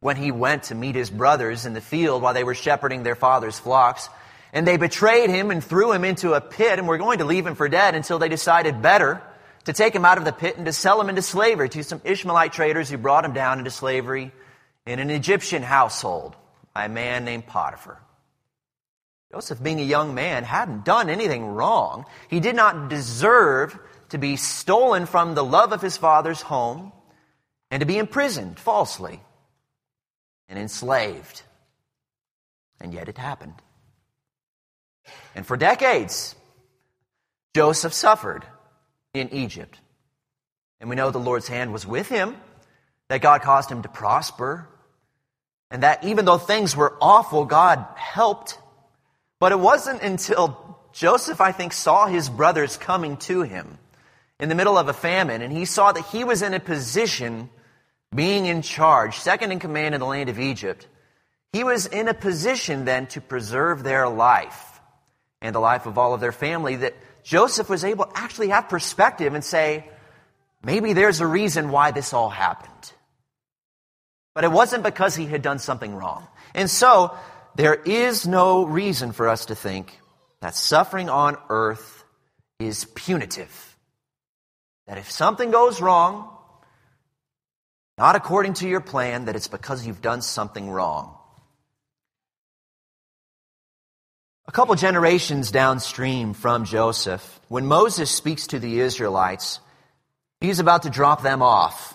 when 0.00 0.16
he 0.16 0.32
went 0.32 0.64
to 0.64 0.74
meet 0.74 0.94
his 0.94 1.10
brothers 1.10 1.64
in 1.64 1.74
the 1.74 1.80
field 1.80 2.22
while 2.22 2.34
they 2.34 2.44
were 2.44 2.54
shepherding 2.54 3.02
their 3.02 3.14
father's 3.14 3.58
flocks. 3.58 4.08
And 4.52 4.66
they 4.66 4.76
betrayed 4.76 5.30
him 5.30 5.50
and 5.50 5.62
threw 5.62 5.92
him 5.92 6.04
into 6.04 6.34
a 6.34 6.40
pit 6.40 6.78
and 6.78 6.88
were 6.88 6.98
going 6.98 7.18
to 7.18 7.24
leave 7.24 7.46
him 7.46 7.54
for 7.54 7.68
dead 7.68 7.94
until 7.94 8.18
they 8.18 8.28
decided 8.28 8.82
better 8.82 9.22
to 9.64 9.72
take 9.72 9.94
him 9.94 10.04
out 10.04 10.18
of 10.18 10.24
the 10.24 10.32
pit 10.32 10.56
and 10.56 10.66
to 10.66 10.72
sell 10.72 11.00
him 11.00 11.08
into 11.08 11.22
slavery 11.22 11.68
to 11.68 11.84
some 11.84 12.00
Ishmaelite 12.04 12.52
traders 12.52 12.90
who 12.90 12.98
brought 12.98 13.24
him 13.24 13.32
down 13.32 13.58
into 13.58 13.70
slavery 13.70 14.32
in 14.86 14.98
an 14.98 15.10
Egyptian 15.10 15.62
household 15.62 16.34
by 16.74 16.86
a 16.86 16.88
man 16.88 17.24
named 17.24 17.46
Potiphar. 17.46 18.00
Joseph, 19.30 19.62
being 19.62 19.80
a 19.80 19.84
young 19.84 20.14
man, 20.14 20.44
hadn't 20.44 20.84
done 20.84 21.08
anything 21.08 21.46
wrong. 21.46 22.04
He 22.28 22.40
did 22.40 22.56
not 22.56 22.90
deserve 22.90 23.78
to 24.12 24.18
be 24.18 24.36
stolen 24.36 25.06
from 25.06 25.34
the 25.34 25.42
love 25.42 25.72
of 25.72 25.80
his 25.80 25.96
father's 25.96 26.42
home 26.42 26.92
and 27.70 27.80
to 27.80 27.86
be 27.86 27.96
imprisoned 27.96 28.58
falsely 28.58 29.20
and 30.50 30.58
enslaved. 30.58 31.40
And 32.78 32.92
yet 32.92 33.08
it 33.08 33.16
happened. 33.16 33.54
And 35.34 35.46
for 35.46 35.56
decades, 35.56 36.34
Joseph 37.54 37.94
suffered 37.94 38.44
in 39.14 39.32
Egypt. 39.32 39.80
And 40.78 40.90
we 40.90 40.96
know 40.96 41.10
the 41.10 41.18
Lord's 41.18 41.48
hand 41.48 41.72
was 41.72 41.86
with 41.86 42.10
him, 42.10 42.36
that 43.08 43.22
God 43.22 43.40
caused 43.40 43.70
him 43.70 43.80
to 43.80 43.88
prosper, 43.88 44.68
and 45.70 45.84
that 45.84 46.04
even 46.04 46.26
though 46.26 46.36
things 46.36 46.76
were 46.76 46.98
awful, 47.00 47.46
God 47.46 47.82
helped. 47.96 48.58
But 49.40 49.52
it 49.52 49.58
wasn't 49.58 50.02
until 50.02 50.78
Joseph, 50.92 51.40
I 51.40 51.52
think, 51.52 51.72
saw 51.72 52.06
his 52.08 52.28
brothers 52.28 52.76
coming 52.76 53.16
to 53.18 53.40
him 53.40 53.78
in 54.42 54.48
the 54.48 54.56
middle 54.56 54.76
of 54.76 54.88
a 54.88 54.92
famine, 54.92 55.40
and 55.40 55.52
he 55.52 55.64
saw 55.64 55.92
that 55.92 56.04
he 56.06 56.24
was 56.24 56.42
in 56.42 56.52
a 56.52 56.58
position, 56.58 57.48
being 58.12 58.46
in 58.46 58.60
charge, 58.60 59.16
second 59.16 59.52
in 59.52 59.60
command 59.60 59.94
in 59.94 60.00
the 60.00 60.06
land 60.06 60.28
of 60.28 60.40
Egypt, 60.40 60.88
he 61.52 61.62
was 61.62 61.86
in 61.86 62.08
a 62.08 62.14
position 62.14 62.84
then 62.84 63.06
to 63.06 63.20
preserve 63.20 63.84
their 63.84 64.08
life 64.08 64.80
and 65.40 65.54
the 65.54 65.60
life 65.60 65.86
of 65.86 65.96
all 65.96 66.12
of 66.12 66.20
their 66.20 66.32
family 66.32 66.74
that 66.74 66.94
Joseph 67.22 67.70
was 67.70 67.84
able 67.84 68.06
to 68.06 68.10
actually 68.16 68.48
have 68.48 68.68
perspective 68.68 69.32
and 69.32 69.44
say, 69.44 69.88
maybe 70.64 70.92
there's 70.92 71.20
a 71.20 71.26
reason 71.26 71.70
why 71.70 71.92
this 71.92 72.12
all 72.12 72.28
happened. 72.28 72.92
But 74.34 74.42
it 74.42 74.50
wasn't 74.50 74.82
because 74.82 75.14
he 75.14 75.26
had 75.26 75.42
done 75.42 75.60
something 75.60 75.94
wrong. 75.94 76.26
And 76.52 76.68
so, 76.68 77.16
there 77.54 77.74
is 77.74 78.26
no 78.26 78.66
reason 78.66 79.12
for 79.12 79.28
us 79.28 79.46
to 79.46 79.54
think 79.54 80.00
that 80.40 80.56
suffering 80.56 81.08
on 81.08 81.36
earth 81.48 82.02
is 82.58 82.86
punitive. 82.86 83.71
That 84.86 84.98
if 84.98 85.10
something 85.10 85.50
goes 85.50 85.80
wrong, 85.80 86.28
not 87.98 88.16
according 88.16 88.54
to 88.54 88.68
your 88.68 88.80
plan, 88.80 89.26
that 89.26 89.36
it's 89.36 89.48
because 89.48 89.86
you've 89.86 90.02
done 90.02 90.22
something 90.22 90.68
wrong. 90.68 91.16
A 94.46 94.52
couple 94.52 94.74
generations 94.74 95.50
downstream 95.50 96.34
from 96.34 96.64
Joseph, 96.64 97.40
when 97.48 97.66
Moses 97.66 98.10
speaks 98.10 98.48
to 98.48 98.58
the 98.58 98.80
Israelites, 98.80 99.60
he's 100.40 100.58
about 100.58 100.82
to 100.82 100.90
drop 100.90 101.22
them 101.22 101.42
off. 101.42 101.94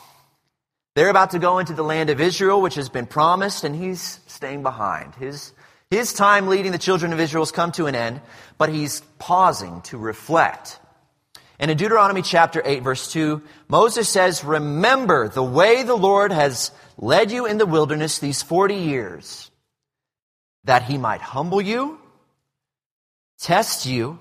They're 0.96 1.10
about 1.10 1.32
to 1.32 1.39
go 1.39 1.60
into 1.60 1.74
the 1.74 1.84
land 1.84 2.10
of 2.10 2.22
Israel, 2.22 2.62
which 2.62 2.75
has 2.75 2.89
been 2.89 3.06
promised, 3.06 3.63
and 3.63 3.75
he's 3.75 4.20
staying 4.27 4.63
behind. 4.63 5.13
His, 5.15 5.53
his 5.91 6.13
time 6.13 6.48
leading 6.48 6.72
the 6.72 6.79
children 6.79 7.13
of 7.13 7.20
Israel 7.20 7.44
has 7.44 7.51
come 7.51 7.72
to 7.74 7.86
an 7.86 7.94
end, 7.94 8.22
but 8.58 8.70
he's 8.70 9.01
pausing 9.20 9.82
to 9.82 9.98
reflect. 9.98 10.79
And 11.60 11.72
in 11.72 11.78
Deuteronomy 11.78 12.22
chapter 12.22 12.62
8, 12.64 12.84
verse 12.84 13.12
2, 13.12 13.42
Moses 13.68 14.08
says, 14.08 14.44
Remember 14.44 15.28
the 15.28 15.44
way 15.44 15.84
the 15.84 15.96
Lord 15.96 16.32
has 16.32 16.72
led 16.98 17.32
you 17.32 17.46
in 17.46 17.58
the 17.58 17.66
wilderness 17.66 18.20
these 18.20 18.44
40 18.44 18.76
years, 18.76 19.50
that 20.66 20.84
he 20.84 20.98
might 20.98 21.22
humble 21.22 21.62
you 21.62 22.00
test 23.38 23.86
you, 23.86 24.20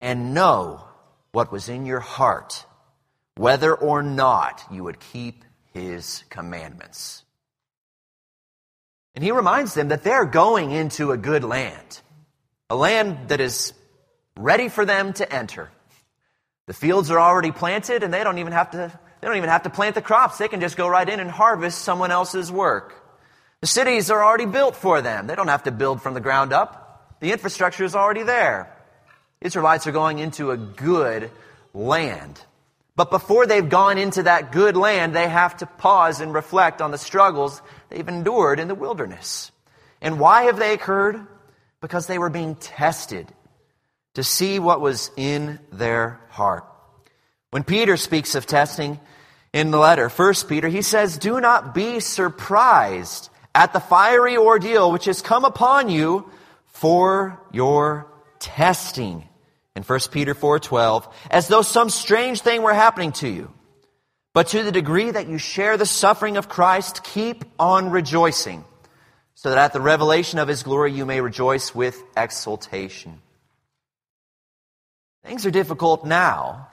and 0.00 0.34
know 0.34 0.84
what 1.32 1.50
was 1.50 1.68
in 1.68 1.86
your 1.86 2.00
heart, 2.00 2.64
whether 3.36 3.74
or 3.74 4.02
not 4.02 4.62
you 4.70 4.84
would 4.84 5.00
keep 5.00 5.44
his 5.72 6.24
commandments. 6.28 7.24
And 9.14 9.24
he 9.24 9.32
reminds 9.32 9.74
them 9.74 9.88
that 9.88 10.04
they're 10.04 10.24
going 10.24 10.70
into 10.70 11.10
a 11.10 11.16
good 11.16 11.42
land, 11.42 12.00
a 12.70 12.76
land 12.76 13.28
that 13.28 13.40
is 13.40 13.72
ready 14.36 14.68
for 14.68 14.84
them 14.84 15.12
to 15.14 15.32
enter. 15.32 15.70
The 16.68 16.74
fields 16.74 17.10
are 17.10 17.18
already 17.18 17.50
planted 17.50 18.02
and 18.02 18.12
they 18.12 18.22
don't 18.22 18.36
even 18.36 18.52
have 18.52 18.72
to 18.72 18.92
they 19.20 19.26
don't 19.26 19.38
even 19.38 19.48
have 19.48 19.62
to 19.62 19.70
plant 19.70 19.94
the 19.94 20.02
crops. 20.02 20.36
They 20.36 20.48
can 20.48 20.60
just 20.60 20.76
go 20.76 20.86
right 20.86 21.08
in 21.08 21.18
and 21.18 21.30
harvest 21.30 21.80
someone 21.80 22.10
else's 22.10 22.52
work. 22.52 22.94
The 23.62 23.66
cities 23.66 24.10
are 24.10 24.22
already 24.22 24.44
built 24.44 24.76
for 24.76 25.00
them. 25.00 25.26
They 25.26 25.34
don't 25.34 25.48
have 25.48 25.64
to 25.64 25.72
build 25.72 26.02
from 26.02 26.12
the 26.12 26.20
ground 26.20 26.52
up. 26.52 27.16
The 27.20 27.32
infrastructure 27.32 27.84
is 27.84 27.96
already 27.96 28.22
there. 28.22 28.70
Israelites 29.40 29.86
are 29.86 29.92
going 29.92 30.18
into 30.18 30.50
a 30.50 30.58
good 30.58 31.30
land. 31.72 32.38
But 32.94 33.10
before 33.10 33.46
they've 33.46 33.68
gone 33.68 33.96
into 33.96 34.24
that 34.24 34.52
good 34.52 34.76
land, 34.76 35.16
they 35.16 35.26
have 35.26 35.56
to 35.58 35.66
pause 35.66 36.20
and 36.20 36.34
reflect 36.34 36.82
on 36.82 36.90
the 36.90 36.98
struggles 36.98 37.62
they've 37.88 38.06
endured 38.06 38.60
in 38.60 38.68
the 38.68 38.74
wilderness. 38.74 39.50
And 40.02 40.20
why 40.20 40.42
have 40.44 40.58
they 40.58 40.74
occurred? 40.74 41.26
Because 41.80 42.06
they 42.06 42.18
were 42.18 42.30
being 42.30 42.56
tested 42.56 43.32
to 44.18 44.24
see 44.24 44.58
what 44.58 44.80
was 44.80 45.12
in 45.16 45.60
their 45.70 46.18
heart. 46.30 46.64
When 47.50 47.62
Peter 47.62 47.96
speaks 47.96 48.34
of 48.34 48.46
testing 48.46 48.98
in 49.52 49.70
the 49.70 49.78
letter, 49.78 50.08
1 50.08 50.34
Peter, 50.48 50.66
he 50.66 50.82
says, 50.82 51.18
Do 51.18 51.40
not 51.40 51.72
be 51.72 52.00
surprised 52.00 53.30
at 53.54 53.72
the 53.72 53.78
fiery 53.78 54.36
ordeal 54.36 54.90
which 54.90 55.04
has 55.04 55.22
come 55.22 55.44
upon 55.44 55.88
you 55.88 56.28
for 56.66 57.40
your 57.52 58.08
testing 58.40 59.28
in 59.76 59.84
1 59.84 60.00
Peter 60.10 60.34
4:12 60.34 61.06
as 61.30 61.46
though 61.46 61.62
some 61.62 61.88
strange 61.88 62.40
thing 62.40 62.62
were 62.62 62.74
happening 62.74 63.12
to 63.12 63.28
you. 63.28 63.52
But 64.34 64.48
to 64.48 64.64
the 64.64 64.72
degree 64.72 65.12
that 65.12 65.28
you 65.28 65.38
share 65.38 65.76
the 65.76 65.86
suffering 65.86 66.36
of 66.36 66.48
Christ, 66.48 67.04
keep 67.04 67.44
on 67.56 67.90
rejoicing, 67.90 68.64
so 69.36 69.50
that 69.50 69.58
at 69.58 69.72
the 69.72 69.80
revelation 69.80 70.40
of 70.40 70.48
his 70.48 70.64
glory 70.64 70.90
you 70.90 71.06
may 71.06 71.20
rejoice 71.20 71.72
with 71.72 72.02
exultation. 72.16 73.22
Things 75.28 75.44
are 75.44 75.50
difficult 75.50 76.06
now, 76.06 76.68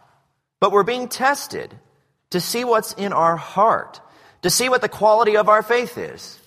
but 0.61 0.71
we're 0.71 0.83
being 0.83 1.09
tested 1.09 1.75
to 2.29 2.39
see 2.39 2.63
what's 2.63 2.93
in 2.93 3.11
our 3.11 3.35
heart, 3.35 3.99
to 4.43 4.49
see 4.49 4.69
what 4.69 4.79
the 4.79 4.87
quality 4.87 5.35
of 5.35 5.49
our 5.49 5.61
faith 5.61 5.97
is. 5.97 6.39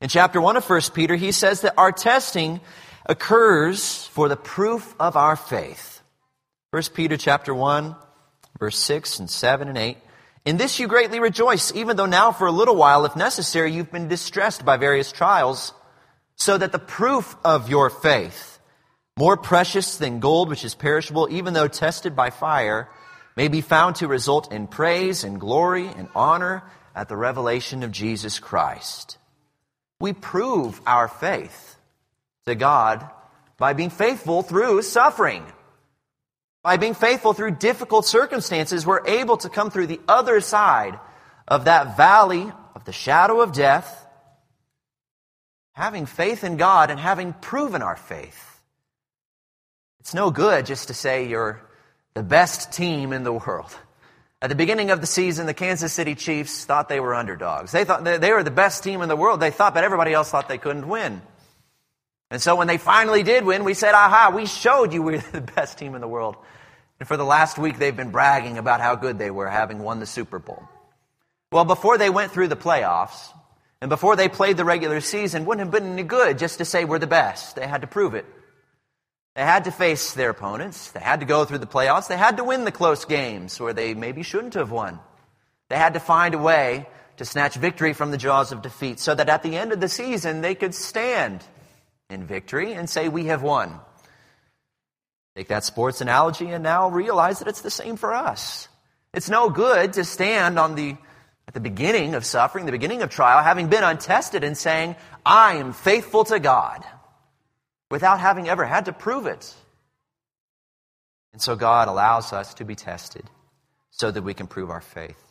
In 0.00 0.08
chapter 0.08 0.40
1 0.40 0.56
of 0.56 0.70
1 0.70 0.80
Peter, 0.94 1.16
he 1.16 1.32
says 1.32 1.62
that 1.62 1.74
our 1.76 1.90
testing 1.90 2.60
occurs 3.06 4.06
for 4.06 4.28
the 4.28 4.36
proof 4.36 4.94
of 5.00 5.16
our 5.16 5.34
faith. 5.34 6.02
1 6.70 6.84
Peter 6.94 7.16
chapter 7.16 7.52
1, 7.52 7.96
verse 8.60 8.78
6 8.78 9.18
and 9.18 9.28
7 9.28 9.66
and 9.66 9.76
8. 9.76 9.96
In 10.44 10.58
this 10.58 10.78
you 10.78 10.86
greatly 10.86 11.18
rejoice, 11.18 11.74
even 11.74 11.96
though 11.96 12.06
now 12.06 12.30
for 12.30 12.46
a 12.46 12.52
little 12.52 12.76
while, 12.76 13.04
if 13.06 13.16
necessary, 13.16 13.72
you've 13.72 13.90
been 13.90 14.06
distressed 14.06 14.64
by 14.64 14.76
various 14.76 15.10
trials, 15.10 15.72
so 16.36 16.56
that 16.56 16.70
the 16.70 16.78
proof 16.78 17.34
of 17.44 17.68
your 17.68 17.90
faith, 17.90 18.55
more 19.16 19.36
precious 19.36 19.96
than 19.96 20.20
gold 20.20 20.48
which 20.50 20.64
is 20.64 20.74
perishable, 20.74 21.28
even 21.30 21.54
though 21.54 21.68
tested 21.68 22.14
by 22.14 22.30
fire, 22.30 22.88
may 23.36 23.48
be 23.48 23.60
found 23.60 23.96
to 23.96 24.08
result 24.08 24.52
in 24.52 24.66
praise 24.66 25.24
and 25.24 25.40
glory 25.40 25.86
and 25.86 26.08
honor 26.14 26.62
at 26.94 27.08
the 27.08 27.16
revelation 27.16 27.82
of 27.82 27.92
Jesus 27.92 28.38
Christ. 28.38 29.18
We 30.00 30.12
prove 30.12 30.80
our 30.86 31.08
faith 31.08 31.76
to 32.46 32.54
God 32.54 33.08
by 33.58 33.72
being 33.72 33.90
faithful 33.90 34.42
through 34.42 34.82
suffering. 34.82 35.44
By 36.62 36.76
being 36.76 36.94
faithful 36.94 37.32
through 37.32 37.52
difficult 37.52 38.04
circumstances, 38.06 38.84
we're 38.84 39.06
able 39.06 39.36
to 39.38 39.48
come 39.48 39.70
through 39.70 39.86
the 39.86 40.00
other 40.08 40.40
side 40.40 40.98
of 41.48 41.66
that 41.66 41.96
valley 41.96 42.52
of 42.74 42.84
the 42.84 42.92
shadow 42.92 43.40
of 43.40 43.52
death, 43.52 44.06
having 45.74 46.06
faith 46.06 46.44
in 46.44 46.56
God 46.56 46.90
and 46.90 46.98
having 46.98 47.32
proven 47.32 47.82
our 47.82 47.96
faith. 47.96 48.55
It's 50.06 50.14
no 50.14 50.30
good 50.30 50.66
just 50.66 50.86
to 50.86 50.94
say 50.94 51.26
you're 51.26 51.60
the 52.14 52.22
best 52.22 52.72
team 52.72 53.12
in 53.12 53.24
the 53.24 53.32
world. 53.32 53.76
At 54.40 54.50
the 54.50 54.54
beginning 54.54 54.92
of 54.92 55.00
the 55.00 55.06
season, 55.08 55.46
the 55.46 55.52
Kansas 55.52 55.92
City 55.92 56.14
Chiefs 56.14 56.64
thought 56.64 56.88
they 56.88 57.00
were 57.00 57.12
underdogs. 57.12 57.72
They 57.72 57.82
thought 57.82 58.04
they 58.04 58.32
were 58.32 58.44
the 58.44 58.52
best 58.52 58.84
team 58.84 59.02
in 59.02 59.08
the 59.08 59.16
world. 59.16 59.40
They 59.40 59.50
thought, 59.50 59.74
but 59.74 59.82
everybody 59.82 60.12
else 60.12 60.30
thought 60.30 60.48
they 60.48 60.58
couldn't 60.58 60.86
win. 60.86 61.22
And 62.30 62.40
so 62.40 62.54
when 62.54 62.68
they 62.68 62.78
finally 62.78 63.24
did 63.24 63.44
win, 63.44 63.64
we 63.64 63.74
said, 63.74 63.94
aha, 63.94 64.30
we 64.32 64.46
showed 64.46 64.92
you 64.92 65.02
we're 65.02 65.18
the 65.32 65.40
best 65.40 65.76
team 65.76 65.96
in 65.96 66.00
the 66.00 66.06
world. 66.06 66.36
And 67.00 67.08
for 67.08 67.16
the 67.16 67.24
last 67.24 67.58
week, 67.58 67.76
they've 67.80 67.96
been 67.96 68.12
bragging 68.12 68.58
about 68.58 68.80
how 68.80 68.94
good 68.94 69.18
they 69.18 69.32
were 69.32 69.48
having 69.48 69.80
won 69.80 69.98
the 69.98 70.06
Super 70.06 70.38
Bowl. 70.38 70.68
Well, 71.50 71.64
before 71.64 71.98
they 71.98 72.10
went 72.10 72.30
through 72.30 72.46
the 72.46 72.56
playoffs, 72.56 73.32
and 73.80 73.88
before 73.88 74.14
they 74.14 74.28
played 74.28 74.56
the 74.56 74.64
regular 74.64 75.00
season, 75.00 75.46
wouldn't 75.46 75.66
have 75.66 75.72
been 75.72 75.94
any 75.94 76.04
good 76.04 76.38
just 76.38 76.58
to 76.58 76.64
say 76.64 76.84
we're 76.84 77.00
the 77.00 77.08
best. 77.08 77.56
They 77.56 77.66
had 77.66 77.80
to 77.80 77.88
prove 77.88 78.14
it. 78.14 78.24
They 79.36 79.42
had 79.42 79.64
to 79.64 79.70
face 79.70 80.14
their 80.14 80.30
opponents. 80.30 80.92
They 80.92 81.00
had 81.00 81.20
to 81.20 81.26
go 81.26 81.44
through 81.44 81.58
the 81.58 81.66
playoffs. 81.66 82.08
They 82.08 82.16
had 82.16 82.38
to 82.38 82.44
win 82.44 82.64
the 82.64 82.72
close 82.72 83.04
games 83.04 83.60
where 83.60 83.74
they 83.74 83.92
maybe 83.92 84.22
shouldn't 84.22 84.54
have 84.54 84.70
won. 84.70 84.98
They 85.68 85.76
had 85.76 85.92
to 85.92 86.00
find 86.00 86.34
a 86.34 86.38
way 86.38 86.88
to 87.18 87.26
snatch 87.26 87.54
victory 87.54 87.92
from 87.92 88.10
the 88.10 88.16
jaws 88.16 88.50
of 88.50 88.62
defeat 88.62 88.98
so 88.98 89.14
that 89.14 89.28
at 89.28 89.42
the 89.42 89.54
end 89.54 89.72
of 89.72 89.80
the 89.80 89.90
season 89.90 90.40
they 90.40 90.54
could 90.54 90.74
stand 90.74 91.44
in 92.08 92.24
victory 92.24 92.72
and 92.72 92.88
say, 92.88 93.10
We 93.10 93.26
have 93.26 93.42
won. 93.42 93.78
Take 95.36 95.48
that 95.48 95.64
sports 95.64 96.00
analogy 96.00 96.48
and 96.48 96.64
now 96.64 96.88
realize 96.88 97.40
that 97.40 97.48
it's 97.48 97.60
the 97.60 97.70
same 97.70 97.96
for 97.96 98.14
us. 98.14 98.68
It's 99.12 99.28
no 99.28 99.50
good 99.50 99.92
to 99.94 100.04
stand 100.04 100.58
on 100.58 100.76
the 100.76 100.96
at 101.46 101.52
the 101.52 101.60
beginning 101.60 102.14
of 102.14 102.24
suffering, 102.24 102.64
the 102.64 102.72
beginning 102.72 103.02
of 103.02 103.10
trial, 103.10 103.42
having 103.42 103.68
been 103.68 103.84
untested 103.84 104.44
and 104.44 104.56
saying, 104.56 104.96
I 105.24 105.56
am 105.56 105.74
faithful 105.74 106.24
to 106.24 106.40
God, 106.40 106.84
without 107.90 108.20
having 108.20 108.48
ever 108.48 108.64
had 108.64 108.86
to 108.86 108.92
prove 108.92 109.26
it. 109.26 109.54
And 111.32 111.42
so 111.42 111.54
God 111.54 111.88
allows 111.88 112.32
us 112.32 112.54
to 112.54 112.64
be 112.64 112.74
tested 112.74 113.24
so 113.90 114.10
that 114.10 114.22
we 114.22 114.34
can 114.34 114.46
prove 114.46 114.70
our 114.70 114.80
faith. 114.80 115.22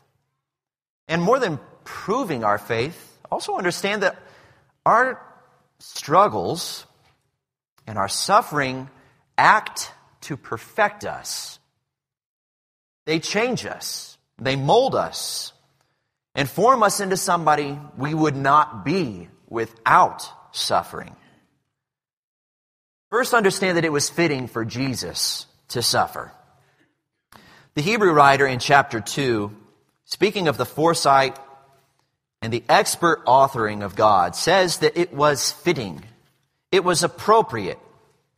And 1.08 1.22
more 1.22 1.40
than 1.40 1.60
proving 1.84 2.44
our 2.44 2.58
faith, 2.58 3.18
also 3.32 3.58
understand 3.58 4.04
that 4.04 4.18
our 4.86 5.22
struggles 5.80 6.86
and 7.88 7.98
our 7.98 8.08
suffering 8.08 8.90
act 9.38 9.92
to 10.22 10.38
perfect 10.38 11.06
us. 11.06 11.60
They 13.06 13.20
change 13.20 13.66
us, 13.66 14.18
they 14.40 14.56
mold 14.56 14.96
us, 14.96 15.54
and 16.34 16.50
form 16.50 16.84
us 16.84 17.00
into 17.00 17.18
somebody 17.18 17.80
we 17.98 18.14
would 18.14 18.36
not 18.36 18.84
be 18.84 19.28
without 19.48 20.28
suffering. 20.52 21.16
First, 23.10 23.34
understand 23.34 23.78
that 23.78 23.86
it 23.86 23.92
was 23.92 24.10
fitting 24.10 24.48
for 24.48 24.66
Jesus 24.66 25.46
to 25.70 25.82
suffer. 25.82 26.32
The 27.76 27.82
Hebrew 27.82 28.12
writer 28.12 28.48
in 28.48 28.60
chapter 28.60 29.00
2, 29.00 29.56
speaking 30.06 30.48
of 30.48 30.58
the 30.58 30.66
foresight 30.66 31.38
and 32.42 32.52
the 32.52 32.64
expert 32.68 33.26
authoring 33.26 33.84
of 33.84 33.96
God, 33.96 34.36
says 34.36 34.78
that 34.80 34.98
it 34.98 35.14
was 35.14 35.52
fitting, 35.52 36.04
it 36.72 36.84
was 36.84 37.04
appropriate 37.04 37.80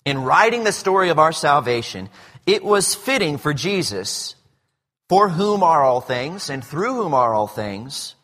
in 0.06 0.24
writing 0.24 0.64
the 0.64 0.72
story 0.72 1.10
of 1.10 1.20
our 1.20 1.32
salvation. 1.32 2.10
It 2.46 2.64
was 2.64 2.96
fitting 2.96 3.38
for 3.38 3.54
Jesus, 3.54 4.36
for 5.10 5.30
whom 5.30 5.64
are 5.64 5.84
all 5.84 6.02
things 6.02 6.50
and 6.50 6.64
through 6.64 6.96
whom 6.96 7.14
are 7.14 7.34
all 7.34 7.48
things, 7.48 8.16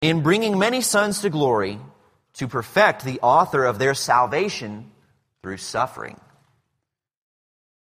in 0.00 0.22
bringing 0.22 0.58
many 0.58 0.80
sons 0.80 1.20
to 1.20 1.30
glory, 1.30 1.78
to 2.34 2.48
perfect 2.48 3.04
the 3.04 3.20
author 3.20 3.64
of 3.64 3.78
their 3.78 3.94
salvation 3.94 4.90
through 5.44 5.58
suffering. 5.58 6.18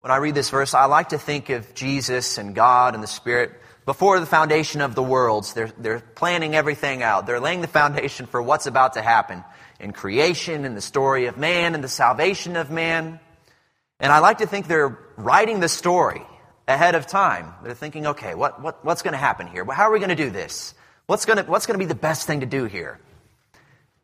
When 0.01 0.11
I 0.11 0.17
read 0.17 0.35
this 0.35 0.49
verse, 0.49 0.73
I 0.73 0.83
like 0.83 1.09
to 1.09 1.17
think 1.17 1.49
of 1.49 1.73
Jesus 1.73 2.37
and 2.37 2.53
God 2.53 2.93
and 2.93 3.01
the 3.01 3.07
Spirit 3.07 3.53
before 3.85 4.19
the 4.19 4.25
foundation 4.25 4.81
of 4.81 4.95
the 4.95 5.01
worlds. 5.01 5.53
They're, 5.53 5.71
they're 5.77 6.01
planning 6.01 6.55
everything 6.55 7.01
out. 7.01 7.25
They're 7.25 7.39
laying 7.39 7.61
the 7.61 7.69
foundation 7.69 8.25
for 8.25 8.41
what's 8.41 8.65
about 8.65 8.95
to 8.95 9.01
happen 9.01 9.45
in 9.79 9.93
creation 9.93 10.65
and 10.65 10.75
the 10.75 10.81
story 10.81 11.27
of 11.27 11.37
man 11.37 11.73
and 11.73 11.81
the 11.81 11.87
salvation 11.87 12.57
of 12.57 12.69
man. 12.69 13.21
And 13.97 14.11
I 14.11 14.19
like 14.19 14.39
to 14.39 14.45
think 14.45 14.67
they're 14.67 14.99
writing 15.15 15.61
the 15.61 15.69
story 15.69 16.23
ahead 16.67 16.95
of 16.95 17.07
time. 17.07 17.53
They're 17.63 17.75
thinking, 17.75 18.07
okay, 18.07 18.35
what, 18.35 18.61
what, 18.61 18.83
what's 18.83 19.03
going 19.03 19.13
to 19.13 19.17
happen 19.17 19.47
here? 19.47 19.63
How 19.63 19.83
are 19.83 19.93
we 19.93 19.99
going 19.99 20.09
to 20.09 20.15
do 20.15 20.31
this? 20.31 20.73
What's 21.05 21.23
going 21.23 21.37
to, 21.37 21.49
what's 21.49 21.65
going 21.65 21.79
to 21.79 21.85
be 21.85 21.87
the 21.87 21.95
best 21.95 22.27
thing 22.27 22.41
to 22.41 22.45
do 22.45 22.65
here? 22.65 22.99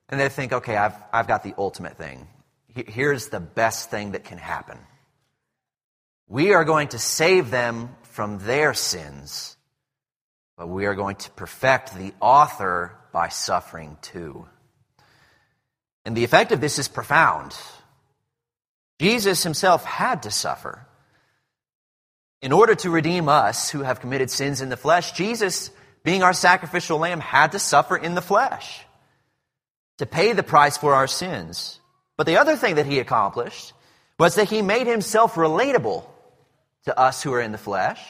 And 0.08 0.18
they 0.18 0.30
think, 0.30 0.54
okay, 0.54 0.78
I've, 0.78 0.96
I've 1.12 1.28
got 1.28 1.44
the 1.44 1.54
ultimate 1.58 1.98
thing 1.98 2.25
here's 2.88 3.29
the 3.29 3.39
best 3.39 3.89
thing 3.89 4.12
that 4.12 4.24
can 4.24 4.38
happen. 4.38 4.77
We 6.27 6.53
are 6.53 6.65
going 6.65 6.89
to 6.89 7.00
save 7.00 7.50
them 7.50 7.95
from 8.03 8.39
their 8.39 8.74
sins, 8.74 9.57
but 10.57 10.67
we 10.67 10.86
are 10.86 10.95
going 10.95 11.15
to 11.17 11.31
perfect 11.31 11.95
the 11.95 12.13
author 12.19 12.95
by 13.12 13.29
suffering 13.29 13.98
too. 14.01 14.45
And 16.05 16.15
the 16.15 16.24
effect 16.24 16.51
of 16.51 16.62
this 16.62 16.79
is 16.79 16.88
profound. 16.88 17.55
Jesus 19.00 19.43
himself 19.43 19.86
had 19.86 20.24
to 20.24 20.31
suffer. 20.31 20.86
In 22.41 22.51
order 22.51 22.75
to 22.75 22.89
redeem 22.89 23.27
us 23.27 23.69
who 23.69 23.81
have 23.81 24.00
committed 24.00 24.29
sins 24.29 24.62
in 24.62 24.69
the 24.69 24.77
flesh, 24.77 25.12
Jesus, 25.12 25.71
being 26.03 26.24
our 26.24 26.33
sacrificial 26.33 26.98
lamb, 26.98 27.19
had 27.19 27.51
to 27.53 27.59
suffer 27.59 27.98
in 27.98 28.15
the 28.15 28.21
flesh 28.21 28.86
to 29.98 30.05
pay 30.05 30.33
the 30.33 30.43
price 30.43 30.77
for 30.77 30.95
our 30.95 31.07
sins. 31.07 31.78
But 32.19 32.25
the 32.25 32.35
other 32.35 32.57
thing 32.57 32.75
that 32.75 32.85
he 32.85 32.99
accomplished 32.99 33.71
was 34.19 34.35
that 34.35 34.49
he 34.49 34.61
made 34.61 34.88
himself 34.88 35.35
relatable 35.35 36.03
to 36.83 36.99
us 36.99 37.23
who 37.23 37.31
are 37.31 37.39
in 37.39 37.53
the 37.53 37.57
flesh. 37.57 38.01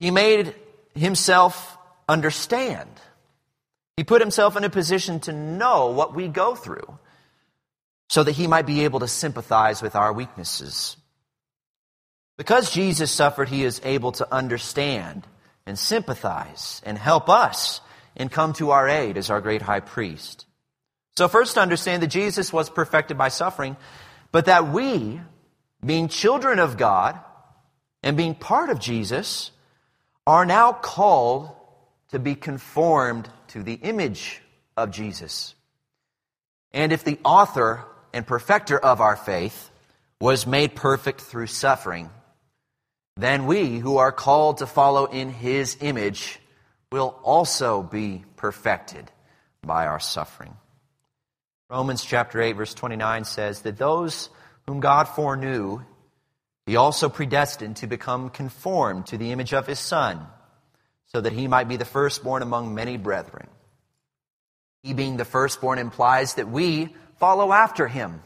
He 0.00 0.10
made 0.10 0.52
himself 0.96 1.78
understand. 2.08 2.90
He 3.96 4.02
put 4.02 4.20
himself 4.20 4.56
in 4.56 4.64
a 4.64 4.68
position 4.68 5.20
to 5.20 5.32
know 5.32 5.92
what 5.92 6.16
we 6.16 6.26
go 6.26 6.56
through 6.56 6.98
so 8.08 8.24
that 8.24 8.32
he 8.32 8.48
might 8.48 8.66
be 8.66 8.82
able 8.82 8.98
to 8.98 9.06
sympathize 9.06 9.80
with 9.80 9.94
our 9.94 10.12
weaknesses. 10.12 10.96
Because 12.36 12.72
Jesus 12.72 13.12
suffered, 13.12 13.48
he 13.48 13.62
is 13.62 13.80
able 13.84 14.10
to 14.10 14.34
understand 14.34 15.24
and 15.66 15.78
sympathize 15.78 16.82
and 16.84 16.98
help 16.98 17.28
us 17.28 17.80
and 18.16 18.28
come 18.28 18.54
to 18.54 18.72
our 18.72 18.88
aid 18.88 19.18
as 19.18 19.30
our 19.30 19.40
great 19.40 19.62
high 19.62 19.78
priest. 19.78 20.46
So, 21.16 21.28
first, 21.28 21.58
understand 21.58 22.02
that 22.02 22.08
Jesus 22.08 22.52
was 22.52 22.68
perfected 22.68 23.16
by 23.16 23.28
suffering, 23.28 23.76
but 24.32 24.46
that 24.46 24.68
we, 24.68 25.20
being 25.84 26.08
children 26.08 26.58
of 26.58 26.76
God 26.76 27.18
and 28.02 28.16
being 28.16 28.34
part 28.34 28.70
of 28.70 28.80
Jesus, 28.80 29.52
are 30.26 30.44
now 30.44 30.72
called 30.72 31.50
to 32.10 32.18
be 32.18 32.34
conformed 32.34 33.28
to 33.48 33.62
the 33.62 33.74
image 33.74 34.40
of 34.76 34.90
Jesus. 34.90 35.54
And 36.72 36.92
if 36.92 37.04
the 37.04 37.18
author 37.24 37.84
and 38.12 38.26
perfecter 38.26 38.78
of 38.78 39.00
our 39.00 39.16
faith 39.16 39.70
was 40.20 40.46
made 40.46 40.74
perfect 40.74 41.20
through 41.20 41.46
suffering, 41.46 42.10
then 43.16 43.46
we 43.46 43.78
who 43.78 43.98
are 43.98 44.10
called 44.10 44.58
to 44.58 44.66
follow 44.66 45.04
in 45.04 45.30
his 45.30 45.76
image 45.80 46.40
will 46.90 47.18
also 47.22 47.82
be 47.82 48.24
perfected 48.36 49.10
by 49.62 49.86
our 49.86 50.00
suffering. 50.00 50.56
Romans 51.74 52.04
chapter 52.04 52.40
8 52.40 52.52
verse 52.52 52.72
29 52.72 53.24
says 53.24 53.62
that 53.62 53.76
those 53.76 54.30
whom 54.64 54.78
God 54.78 55.08
foreknew, 55.08 55.80
he 56.66 56.76
also 56.76 57.08
predestined 57.08 57.78
to 57.78 57.88
become 57.88 58.30
conformed 58.30 59.08
to 59.08 59.18
the 59.18 59.32
image 59.32 59.52
of 59.52 59.66
his 59.66 59.80
son, 59.80 60.24
so 61.06 61.20
that 61.20 61.32
he 61.32 61.48
might 61.48 61.66
be 61.66 61.76
the 61.76 61.84
firstborn 61.84 62.42
among 62.42 62.76
many 62.76 62.96
brethren. 62.96 63.48
He 64.84 64.94
being 64.94 65.16
the 65.16 65.24
firstborn 65.24 65.80
implies 65.80 66.34
that 66.34 66.48
we 66.48 66.94
follow 67.18 67.52
after 67.52 67.88
him. 67.88 68.22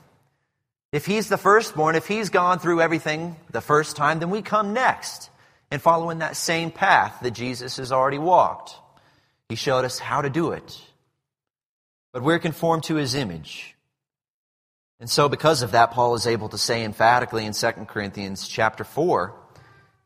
If 0.92 1.06
he's 1.06 1.30
the 1.30 1.38
firstborn, 1.38 1.96
if 1.96 2.06
he's 2.06 2.28
gone 2.28 2.58
through 2.58 2.82
everything 2.82 3.34
the 3.50 3.62
first 3.62 3.96
time, 3.96 4.18
then 4.18 4.28
we 4.28 4.42
come 4.42 4.74
next 4.74 5.30
and 5.70 5.80
follow 5.80 6.10
in 6.10 6.18
that 6.18 6.36
same 6.36 6.70
path 6.70 7.20
that 7.22 7.30
Jesus 7.30 7.78
has 7.78 7.92
already 7.92 8.18
walked. 8.18 8.74
He 9.48 9.54
showed 9.54 9.86
us 9.86 9.98
how 9.98 10.20
to 10.20 10.28
do 10.28 10.50
it 10.50 10.78
but 12.12 12.22
we're 12.22 12.38
conformed 12.38 12.84
to 12.84 12.96
his 12.96 13.14
image. 13.14 13.76
And 15.00 15.08
so 15.08 15.28
because 15.28 15.62
of 15.62 15.72
that, 15.72 15.92
Paul 15.92 16.14
is 16.14 16.26
able 16.26 16.48
to 16.48 16.58
say 16.58 16.84
emphatically 16.84 17.46
in 17.46 17.52
2 17.52 17.70
Corinthians 17.86 18.48
chapter 18.48 18.84
4 18.84 19.34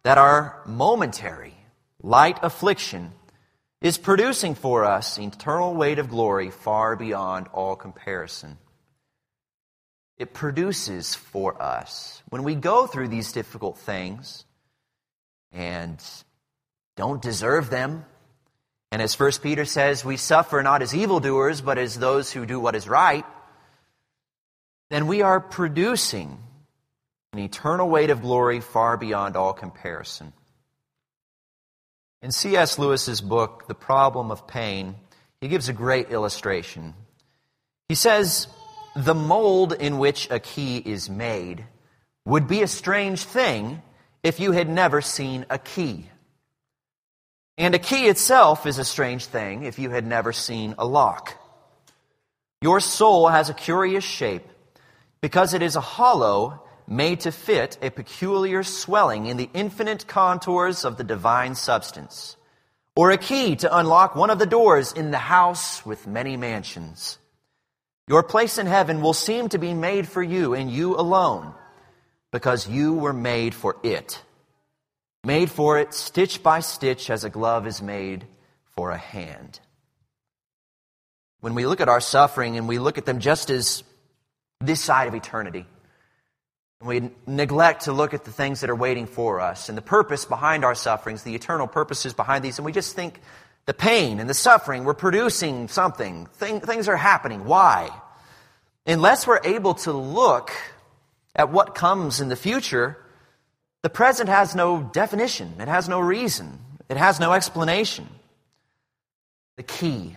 that 0.03 0.19
our 0.19 0.63
momentary 0.67 1.55
light 2.03 2.39
affliction 2.43 3.13
is 3.81 3.99
producing 3.99 4.55
for 4.55 4.85
us 4.85 5.19
eternal 5.19 5.75
weight 5.75 5.99
of 5.99 6.09
glory 6.09 6.51
far 6.51 6.95
beyond 6.95 7.49
all 7.53 7.75
comparison. 7.75 8.59
It 10.19 10.35
produces 10.35 11.15
for 11.15 11.61
us 11.61 12.23
when 12.29 12.43
we 12.43 12.55
go 12.55 12.87
through 12.87 13.09
these 13.09 13.33
difficult 13.33 13.79
things 13.79 14.45
and 15.51 16.01
don't 16.97 17.23
deserve 17.23 17.71
them, 17.71 18.05
and 18.93 19.01
as 19.01 19.19
1 19.19 19.33
Peter 19.43 19.65
says, 19.65 20.05
we 20.05 20.19
suffer 20.19 20.63
not 20.63 20.83
as 20.83 20.95
evildoers, 20.95 21.63
but 21.63 21.79
as 21.79 21.99
those 21.99 22.31
who 22.31 22.45
do 22.45 22.61
what 22.61 22.77
is 22.77 22.87
right, 22.87 23.25
then 24.91 25.07
we 25.07 25.23
are 25.23 25.41
producing 25.41 26.39
an 27.33 27.39
eternal 27.39 27.89
weight 27.89 28.11
of 28.11 28.21
glory 28.21 28.61
far 28.61 28.99
beyond 28.99 29.35
all 29.35 29.55
comparison. 29.55 30.35
In 32.21 32.33
C.S. 32.33 32.79
Lewis's 32.79 33.23
book, 33.23 33.67
The 33.67 33.75
Problem 33.75 34.31
of 34.31 34.47
Pain, 34.47 34.97
he 35.41 35.49
gives 35.49 35.71
a 35.71 35.73
great 35.73 36.11
illustration. 36.11 36.93
He 37.89 37.95
says, 37.95 38.47
The 38.95 39.15
mold 39.15 39.73
in 39.73 39.97
which 39.97 40.31
a 40.31 40.39
key 40.39 40.77
is 40.77 41.09
made 41.09 41.65
would 42.27 42.47
be 42.47 42.61
a 42.61 42.69
strange 42.69 43.25
thing 43.25 43.81
if 44.23 44.39
you 44.39 44.53
had 44.53 44.69
never 44.69 45.01
seen 45.01 45.47
a 45.49 45.59
key. 45.59 46.11
And 47.63 47.77
a 47.77 47.79
key 47.79 48.09
itself 48.09 48.67
is 48.67 48.79
a 48.79 48.85
strange 48.85 49.27
thing 49.27 49.63
if 49.63 49.79
you 49.79 49.91
had 49.91 50.05
never 50.05 50.33
seen 50.33 50.75
a 50.79 50.85
lock. 50.85 51.41
Your 52.61 52.81
soul 52.81 53.29
has 53.29 53.51
a 53.51 53.55
curious 53.55 54.03
shape 54.03 54.43
because 55.21 55.55
it 55.55 55.63
is 55.63 55.77
a 55.77 55.81
hollow 55.81 56.61
made 56.89 57.21
to 57.21 57.31
fit 57.31 57.79
a 57.81 57.91
peculiar 57.91 58.65
swelling 58.65 59.27
in 59.27 59.37
the 59.37 59.49
infinite 59.55 60.09
contours 60.09 60.85
of 60.85 60.97
the 60.97 61.05
divine 61.05 61.55
substance, 61.55 62.37
or 62.97 63.13
a 63.13 63.17
key 63.17 63.55
to 63.55 63.79
unlock 63.79 64.17
one 64.17 64.31
of 64.31 64.41
the 64.41 64.55
doors 64.59 64.93
in 64.93 65.13
the 65.13 65.19
house 65.19 65.87
with 65.87 66.05
many 66.05 66.37
mansions. 66.37 67.17
Your 68.09 68.25
place 68.25 68.59
in 68.59 68.67
heaven 68.67 69.01
will 69.01 69.15
seem 69.15 69.51
to 69.51 69.59
be 69.59 69.73
made 69.73 70.09
for 70.09 70.21
you 70.21 70.55
and 70.55 70.69
you 70.69 70.97
alone 70.97 71.55
because 72.33 72.69
you 72.69 72.95
were 72.95 73.13
made 73.13 73.55
for 73.55 73.77
it 73.85 74.21
made 75.25 75.51
for 75.51 75.79
it 75.79 75.95
stitch 75.95 76.43
by 76.43 76.61
stitch 76.61 77.09
as 77.09 77.23
a 77.23 77.31
glove 77.31 77.67
is 77.67 77.81
made 77.81 78.27
for 78.75 78.91
a 78.91 78.99
hand. 78.99 79.61
When 81.41 81.55
we 81.55 81.67
look 81.67 81.81
at 81.81 81.89
our 81.89 82.01
suffering 82.01 82.57
and 82.57 82.67
we 82.67 82.79
look 82.79 82.99
at 82.99 83.05
them 83.05 83.21
just 83.21 83.51
as 83.51 83.85
this 84.61 84.81
side 84.81 85.09
of 85.09 85.15
eternity, 85.15 85.67
and 86.81 86.89
we 86.89 87.11
neglect 87.27 87.83
to 87.83 87.93
look 87.93 88.15
at 88.15 88.25
the 88.25 88.33
things 88.33 88.61
that 88.61 88.71
are 88.71 88.77
waiting 88.77 89.07
for 89.07 89.41
us 89.41 89.69
and 89.69 89.79
the 89.79 89.83
purpose 89.83 90.25
behind 90.25 90.65
our 90.65 90.75
sufferings, 90.75 91.23
the 91.23 91.37
eternal 91.37 91.69
purposes 91.69 92.13
behind 92.13 92.45
these, 92.45 92.59
and 92.59 92.67
we 92.67 92.73
just 92.73 92.97
think 92.97 93.21
the 93.67 93.75
pain 93.75 94.19
and 94.19 94.29
the 94.29 94.35
suffering, 94.35 94.83
we're 94.83 94.95
producing 94.95 95.69
something, 95.69 96.27
things 96.35 96.89
are 96.89 96.97
happening. 96.97 97.45
Why? 97.45 97.91
Unless 98.87 99.29
we're 99.29 99.41
able 99.45 99.75
to 99.75 99.93
look 99.93 100.51
at 101.37 101.51
what 101.53 101.77
comes 101.77 102.21
in 102.21 102.29
the 102.29 102.35
future, 102.35 102.99
the 103.83 103.91
present 103.91 104.29
has 104.29 104.55
no 104.55 104.83
definition, 104.83 105.55
it 105.61 105.69
has 105.69 105.89
no 105.89 106.01
reason, 106.01 106.59
it 106.89 106.97
has 106.97 107.21
no 107.21 107.33
explanation. 107.33 108.09
The 109.57 109.63
key. 109.63 110.17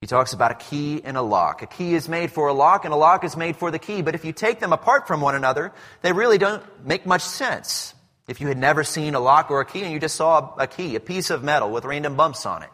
He 0.00 0.06
talks 0.06 0.32
about 0.32 0.52
a 0.52 0.54
key 0.54 1.00
and 1.04 1.16
a 1.16 1.22
lock. 1.22 1.62
A 1.62 1.66
key 1.66 1.94
is 1.94 2.08
made 2.08 2.30
for 2.30 2.48
a 2.48 2.52
lock, 2.52 2.84
and 2.84 2.94
a 2.94 2.96
lock 2.96 3.24
is 3.24 3.36
made 3.36 3.56
for 3.56 3.70
the 3.70 3.78
key. 3.78 4.02
But 4.02 4.14
if 4.14 4.24
you 4.24 4.32
take 4.32 4.60
them 4.60 4.72
apart 4.72 5.08
from 5.08 5.20
one 5.20 5.34
another, 5.34 5.72
they 6.02 6.12
really 6.12 6.38
don't 6.38 6.62
make 6.84 7.04
much 7.04 7.22
sense. 7.22 7.94
If 8.28 8.40
you 8.40 8.48
had 8.48 8.58
never 8.58 8.84
seen 8.84 9.14
a 9.14 9.20
lock 9.20 9.50
or 9.50 9.60
a 9.60 9.64
key 9.64 9.82
and 9.82 9.92
you 9.92 9.98
just 9.98 10.14
saw 10.14 10.54
a 10.56 10.66
key, 10.66 10.94
a 10.96 11.00
piece 11.00 11.30
of 11.30 11.42
metal 11.42 11.70
with 11.70 11.84
random 11.84 12.14
bumps 12.14 12.46
on 12.46 12.62
it, 12.62 12.70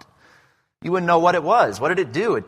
you 0.82 0.90
wouldn't 0.90 1.06
know 1.06 1.20
what 1.20 1.34
it 1.34 1.42
was. 1.42 1.80
What 1.80 1.88
did 1.88 2.00
it 2.00 2.12
do? 2.12 2.36
It 2.36 2.44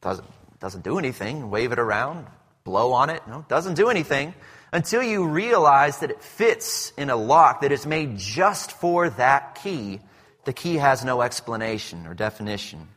doesn't, 0.00 0.28
doesn't 0.58 0.82
do 0.82 0.98
anything. 0.98 1.48
Wave 1.48 1.72
it 1.72 1.78
around, 1.78 2.26
blow 2.64 2.92
on 2.92 3.10
it. 3.10 3.22
No, 3.28 3.44
doesn't 3.48 3.74
do 3.74 3.88
anything 3.88 4.34
until 4.72 5.02
you 5.02 5.26
realize 5.26 5.98
that 5.98 6.10
it 6.10 6.22
fits 6.22 6.92
in 6.96 7.10
a 7.10 7.16
lock 7.16 7.62
that 7.62 7.72
is 7.72 7.86
made 7.86 8.18
just 8.18 8.72
for 8.72 9.10
that 9.10 9.58
key. 9.62 10.00
The 10.44 10.52
key 10.52 10.76
has 10.76 11.04
no 11.04 11.22
explanation 11.22 12.06
or 12.06 12.14
definition. 12.14 12.88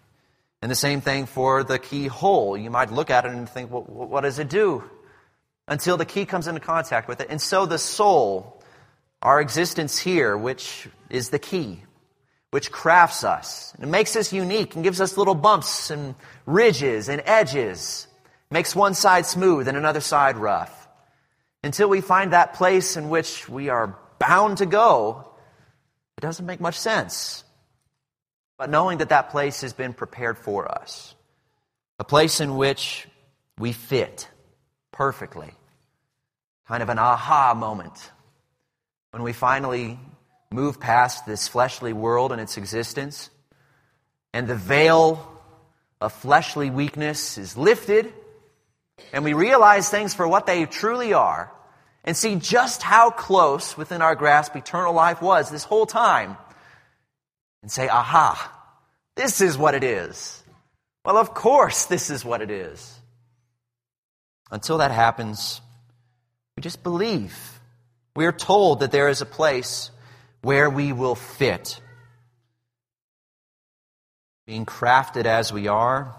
And 0.62 0.71
the 0.71 0.76
same 0.76 1.02
thing 1.02 1.26
for 1.26 1.63
the 1.63 1.78
keyhole. 1.78 2.58
You 2.58 2.69
might 2.69 2.91
look 2.91 3.10
at 3.10 3.26
it 3.26 3.32
and 3.32 3.49
think, 3.49 3.71
well, 3.71 3.84
what 3.84 4.21
does 4.21 4.39
it 4.39 4.49
do? 4.49 4.84
Until 5.67 5.97
the 5.97 6.06
key 6.06 6.26
comes 6.26 6.47
into 6.47 6.62
contact 6.62 7.08
with 7.08 7.19
it. 7.19 7.28
And 7.30 7.41
so 7.41 7.65
the 7.65 7.78
soul, 7.78 8.62
our 9.21 9.41
existence 9.41 9.97
here, 9.97 10.38
which 10.38 10.88
is 11.10 11.30
the 11.30 11.39
key, 11.39 11.84
which 12.52 12.71
crafts 12.71 13.23
us, 13.23 13.73
and 13.80 13.91
makes 13.91 14.15
us 14.15 14.32
unique 14.32 14.76
and 14.76 14.84
gives 14.84 15.02
us 15.02 15.17
little 15.17 15.36
bumps 15.36 15.89
and 15.89 16.15
ridges 16.45 17.10
and 17.10 17.21
edges, 17.26 18.08
makes 18.54 18.76
one 18.76 18.94
side 18.94 19.26
smooth 19.26 19.68
and 19.68 19.76
another 19.76 20.00
side 20.00 20.38
rough 20.38 20.88
until 21.63 21.89
we 21.89 22.02
find 22.02 22.34
that 22.34 22.54
place 22.54 22.96
in 22.96 23.10
which 23.10 23.50
we 23.50 23.70
are 23.70 23.98
bound 24.20 24.60
to 24.60 24.68
go, 24.68 25.28
it 26.18 26.22
doesn't 26.22 26.46
make 26.46 26.62
much 26.62 26.78
sense. 26.78 27.44
But 28.58 28.70
knowing 28.70 29.00
that 29.00 29.10
that 29.10 29.32
place 29.32 29.62
has 29.62 29.74
been 29.74 29.94
prepared 29.94 30.38
for 30.38 30.72
us, 30.72 31.16
a 31.98 32.04
place 32.04 32.42
in 32.42 32.56
which 32.56 33.08
we 33.58 33.72
fit 33.72 34.30
perfectly, 34.92 35.52
kind 36.68 36.84
of 36.84 36.89
an 36.89 37.00
aha 37.00 37.56
moment 37.56 38.12
when 39.10 39.24
we 39.24 39.34
finally 39.34 40.00
move 40.52 40.80
past 40.80 41.26
this 41.26 41.48
fleshly 41.48 41.92
world 41.92 42.32
and 42.32 42.39
its 42.39 42.58
existence, 42.58 43.32
and 44.32 44.48
the 44.48 44.56
veil 44.56 45.42
of 46.00 46.13
fleshly 46.13 46.70
weakness 46.70 47.39
is 47.39 47.58
lifted 47.58 48.13
and 49.12 49.24
we 49.24 49.34
realize 49.34 49.90
things 49.90 50.14
for 50.14 50.28
what 50.28 50.46
they 50.46 50.66
truly 50.66 51.14
are 51.14 51.52
and 52.04 52.16
see 52.16 52.36
just 52.36 52.84
how 52.84 53.10
close 53.10 53.78
within 53.78 54.02
our 54.02 54.16
grasp 54.16 54.56
eternal 54.56 54.94
life 54.94 55.22
was 55.22 55.50
this 55.50 55.64
whole 55.64 55.86
time 55.86 56.38
and 57.62 57.72
say, 57.72 57.88
aha, 57.88 58.52
this 59.16 59.42
is 59.42 59.58
what 59.58 59.74
it 59.74 59.84
is. 59.84 60.44
Well, 61.06 61.18
of 61.18 61.34
course, 61.34 61.86
this 61.86 62.10
is 62.10 62.24
what 62.24 62.42
it 62.42 62.52
is. 62.52 63.00
Until 64.52 64.78
that 64.80 64.92
happens, 64.92 65.62
we 66.56 66.62
just 66.62 66.84
believe. 66.84 67.60
We 68.16 68.26
are 68.26 68.32
told 68.32 68.82
that 68.82 68.92
there 68.92 69.10
is 69.10 69.22
a 69.22 69.26
place 69.26 69.90
where 70.42 70.70
we 70.70 70.94
will 70.94 71.16
fit. 71.16 71.80
Being 74.46 74.66
crafted 74.66 75.26
as 75.26 75.52
we 75.52 75.68
are, 75.68 76.16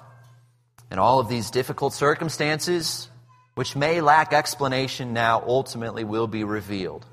and 0.90 1.00
all 1.00 1.20
of 1.20 1.28
these 1.28 1.50
difficult 1.50 1.92
circumstances, 1.92 3.08
which 3.54 3.76
may 3.76 4.00
lack 4.00 4.32
explanation 4.32 5.12
now, 5.12 5.42
ultimately 5.46 6.04
will 6.04 6.26
be 6.26 6.44
revealed. 6.44 7.06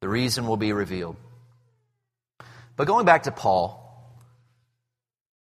The 0.00 0.08
reason 0.08 0.46
will 0.46 0.56
be 0.56 0.72
revealed. 0.72 1.16
But 2.76 2.86
going 2.86 3.06
back 3.06 3.24
to 3.24 3.30
Paul, 3.30 3.80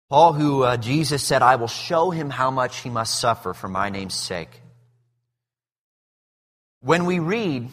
Paul, 0.09 0.33
who 0.33 0.65
uh, 0.65 0.77
Jesus 0.77 1.23
said, 1.23 1.41
I 1.41 1.57
will 1.57 1.69
show 1.69 2.11
him 2.11 2.31
how 2.31 2.51
much 2.51 2.81
he 2.81 2.91
must 2.91 3.21
suffer 3.21 3.55
for 3.55 3.69
my 3.69 3.91
name's 3.91 4.15
sake. 4.15 4.61
When 6.81 7.05
we 7.05 7.21
read 7.21 7.69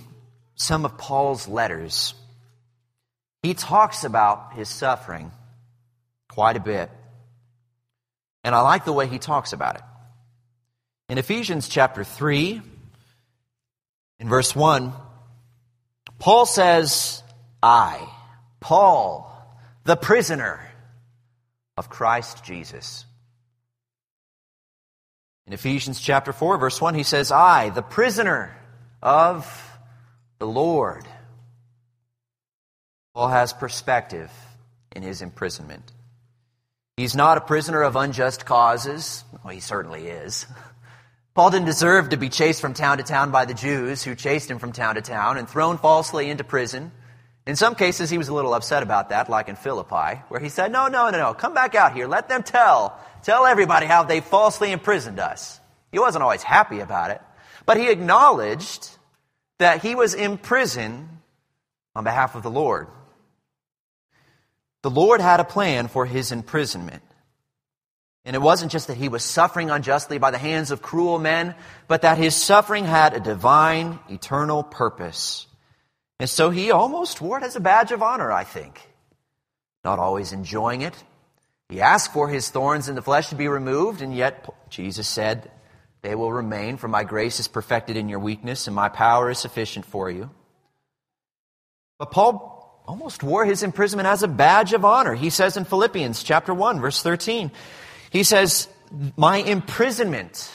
some 0.55 0.85
of 0.85 0.97
Paul's 0.97 1.47
letters, 1.47 2.13
he 3.41 3.53
talks 3.53 4.03
about 4.03 4.53
his 4.53 4.69
suffering 4.69 5.31
quite 6.29 6.57
a 6.57 6.59
bit. 6.59 6.91
And 8.47 8.55
I 8.55 8.61
like 8.61 8.85
the 8.85 8.93
way 8.93 9.07
he 9.07 9.19
talks 9.19 9.51
about 9.51 9.75
it. 9.75 9.81
In 11.09 11.17
Ephesians 11.17 11.67
chapter 11.67 12.05
3, 12.05 12.61
in 14.21 14.29
verse 14.29 14.55
1, 14.55 14.93
Paul 16.17 16.45
says, 16.45 17.21
I, 17.61 18.07
Paul, 18.61 19.29
the 19.83 19.97
prisoner 19.97 20.65
of 21.75 21.89
Christ 21.89 22.45
Jesus. 22.45 23.03
In 25.45 25.51
Ephesians 25.51 25.99
chapter 25.99 26.31
4, 26.31 26.57
verse 26.57 26.79
1, 26.79 26.95
he 26.95 27.03
says, 27.03 27.33
I, 27.33 27.67
the 27.67 27.81
prisoner 27.81 28.55
of 29.03 29.45
the 30.39 30.47
Lord. 30.47 31.05
Paul 33.13 33.27
has 33.27 33.51
perspective 33.51 34.31
in 34.95 35.03
his 35.03 35.21
imprisonment. 35.21 35.91
He's 36.97 37.15
not 37.15 37.37
a 37.37 37.41
prisoner 37.41 37.83
of 37.83 37.95
unjust 37.95 38.43
causes. 38.43 39.23
Well, 39.43 39.53
he 39.53 39.59
certainly 39.59 40.07
is. 40.07 40.47
Paul 41.35 41.51
didn't 41.51 41.67
deserve 41.67 42.09
to 42.09 42.17
be 42.17 42.29
chased 42.29 42.59
from 42.59 42.73
town 42.73 42.97
to 42.97 43.03
town 43.03 43.29
by 43.29 43.45
the 43.45 43.53
Jews 43.53 44.01
who 44.01 44.15
chased 44.15 44.49
him 44.49 44.57
from 44.57 44.71
town 44.71 44.95
to 44.95 45.01
town 45.01 45.37
and 45.37 45.47
thrown 45.47 45.77
falsely 45.77 46.31
into 46.31 46.43
prison. 46.43 46.91
In 47.45 47.55
some 47.55 47.75
cases, 47.75 48.09
he 48.09 48.17
was 48.17 48.29
a 48.29 48.33
little 48.33 48.55
upset 48.55 48.81
about 48.81 49.09
that, 49.09 49.29
like 49.29 49.47
in 49.47 49.55
Philippi, 49.55 50.21
where 50.29 50.39
he 50.39 50.49
said, 50.49 50.71
No, 50.71 50.87
no, 50.87 51.11
no, 51.11 51.19
no, 51.19 51.33
come 51.35 51.53
back 51.53 51.75
out 51.75 51.93
here. 51.93 52.07
Let 52.07 52.29
them 52.29 52.41
tell. 52.41 52.99
Tell 53.21 53.45
everybody 53.45 53.85
how 53.85 54.01
they 54.01 54.19
falsely 54.19 54.71
imprisoned 54.71 55.19
us. 55.19 55.59
He 55.91 55.99
wasn't 55.99 56.23
always 56.23 56.41
happy 56.41 56.79
about 56.79 57.11
it, 57.11 57.21
but 57.67 57.77
he 57.77 57.91
acknowledged 57.91 58.89
that 59.59 59.83
he 59.83 59.93
was 59.93 60.15
in 60.15 60.39
prison 60.39 61.21
on 61.95 62.03
behalf 62.03 62.33
of 62.33 62.41
the 62.41 62.49
Lord. 62.49 62.87
The 64.87 64.91
Lord 65.01 65.19
had 65.19 65.41
a 65.41 65.43
plan 65.43 65.89
for 65.89 66.05
his 66.05 66.31
imprisonment. 66.31 67.03
And 68.23 68.37
it 68.37 68.41
wasn't 68.41 68.71
just 68.71 68.87
that 68.87 68.95
he 68.95 69.09
was 69.09 69.21
suffering 69.21 69.69
unjustly 69.69 70.17
by 70.17 70.31
the 70.31 70.37
hands 70.37 70.71
of 70.71 70.81
cruel 70.81 71.19
men, 71.19 71.55
but 71.89 72.03
that 72.03 72.17
his 72.17 72.37
suffering 72.37 72.85
had 72.85 73.13
a 73.13 73.19
divine, 73.19 73.99
eternal 74.09 74.63
purpose. 74.63 75.45
And 76.21 76.29
so 76.29 76.51
he 76.51 76.71
almost 76.71 77.19
wore 77.19 77.37
it 77.37 77.43
as 77.43 77.57
a 77.57 77.59
badge 77.59 77.91
of 77.91 78.01
honor, 78.01 78.31
I 78.31 78.45
think. 78.45 78.79
Not 79.83 79.99
always 79.99 80.31
enjoying 80.31 80.83
it. 80.83 80.95
He 81.67 81.81
asked 81.81 82.13
for 82.13 82.29
his 82.29 82.49
thorns 82.49 82.87
in 82.87 82.95
the 82.95 83.01
flesh 83.01 83.27
to 83.27 83.35
be 83.35 83.49
removed, 83.49 84.01
and 84.01 84.15
yet 84.15 84.47
Jesus 84.69 85.05
said, 85.05 85.51
They 86.01 86.15
will 86.15 86.31
remain, 86.31 86.77
for 86.77 86.87
my 86.87 87.03
grace 87.03 87.41
is 87.41 87.49
perfected 87.49 87.97
in 87.97 88.07
your 88.07 88.19
weakness, 88.19 88.67
and 88.67 88.75
my 88.77 88.87
power 88.87 89.29
is 89.29 89.37
sufficient 89.37 89.83
for 89.83 90.09
you. 90.09 90.29
But 91.99 92.11
Paul 92.11 92.56
almost 92.87 93.21
wore 93.21 93.45
his 93.45 93.63
imprisonment 93.63 94.07
as 94.07 94.23
a 94.23 94.27
badge 94.27 94.73
of 94.73 94.85
honor. 94.85 95.13
He 95.13 95.29
says 95.29 95.57
in 95.57 95.65
Philippians 95.65 96.23
chapter 96.23 96.53
1 96.53 96.79
verse 96.79 97.03
13, 97.03 97.51
he 98.09 98.23
says, 98.23 98.69
my 99.17 99.37
imprisonment, 99.37 100.49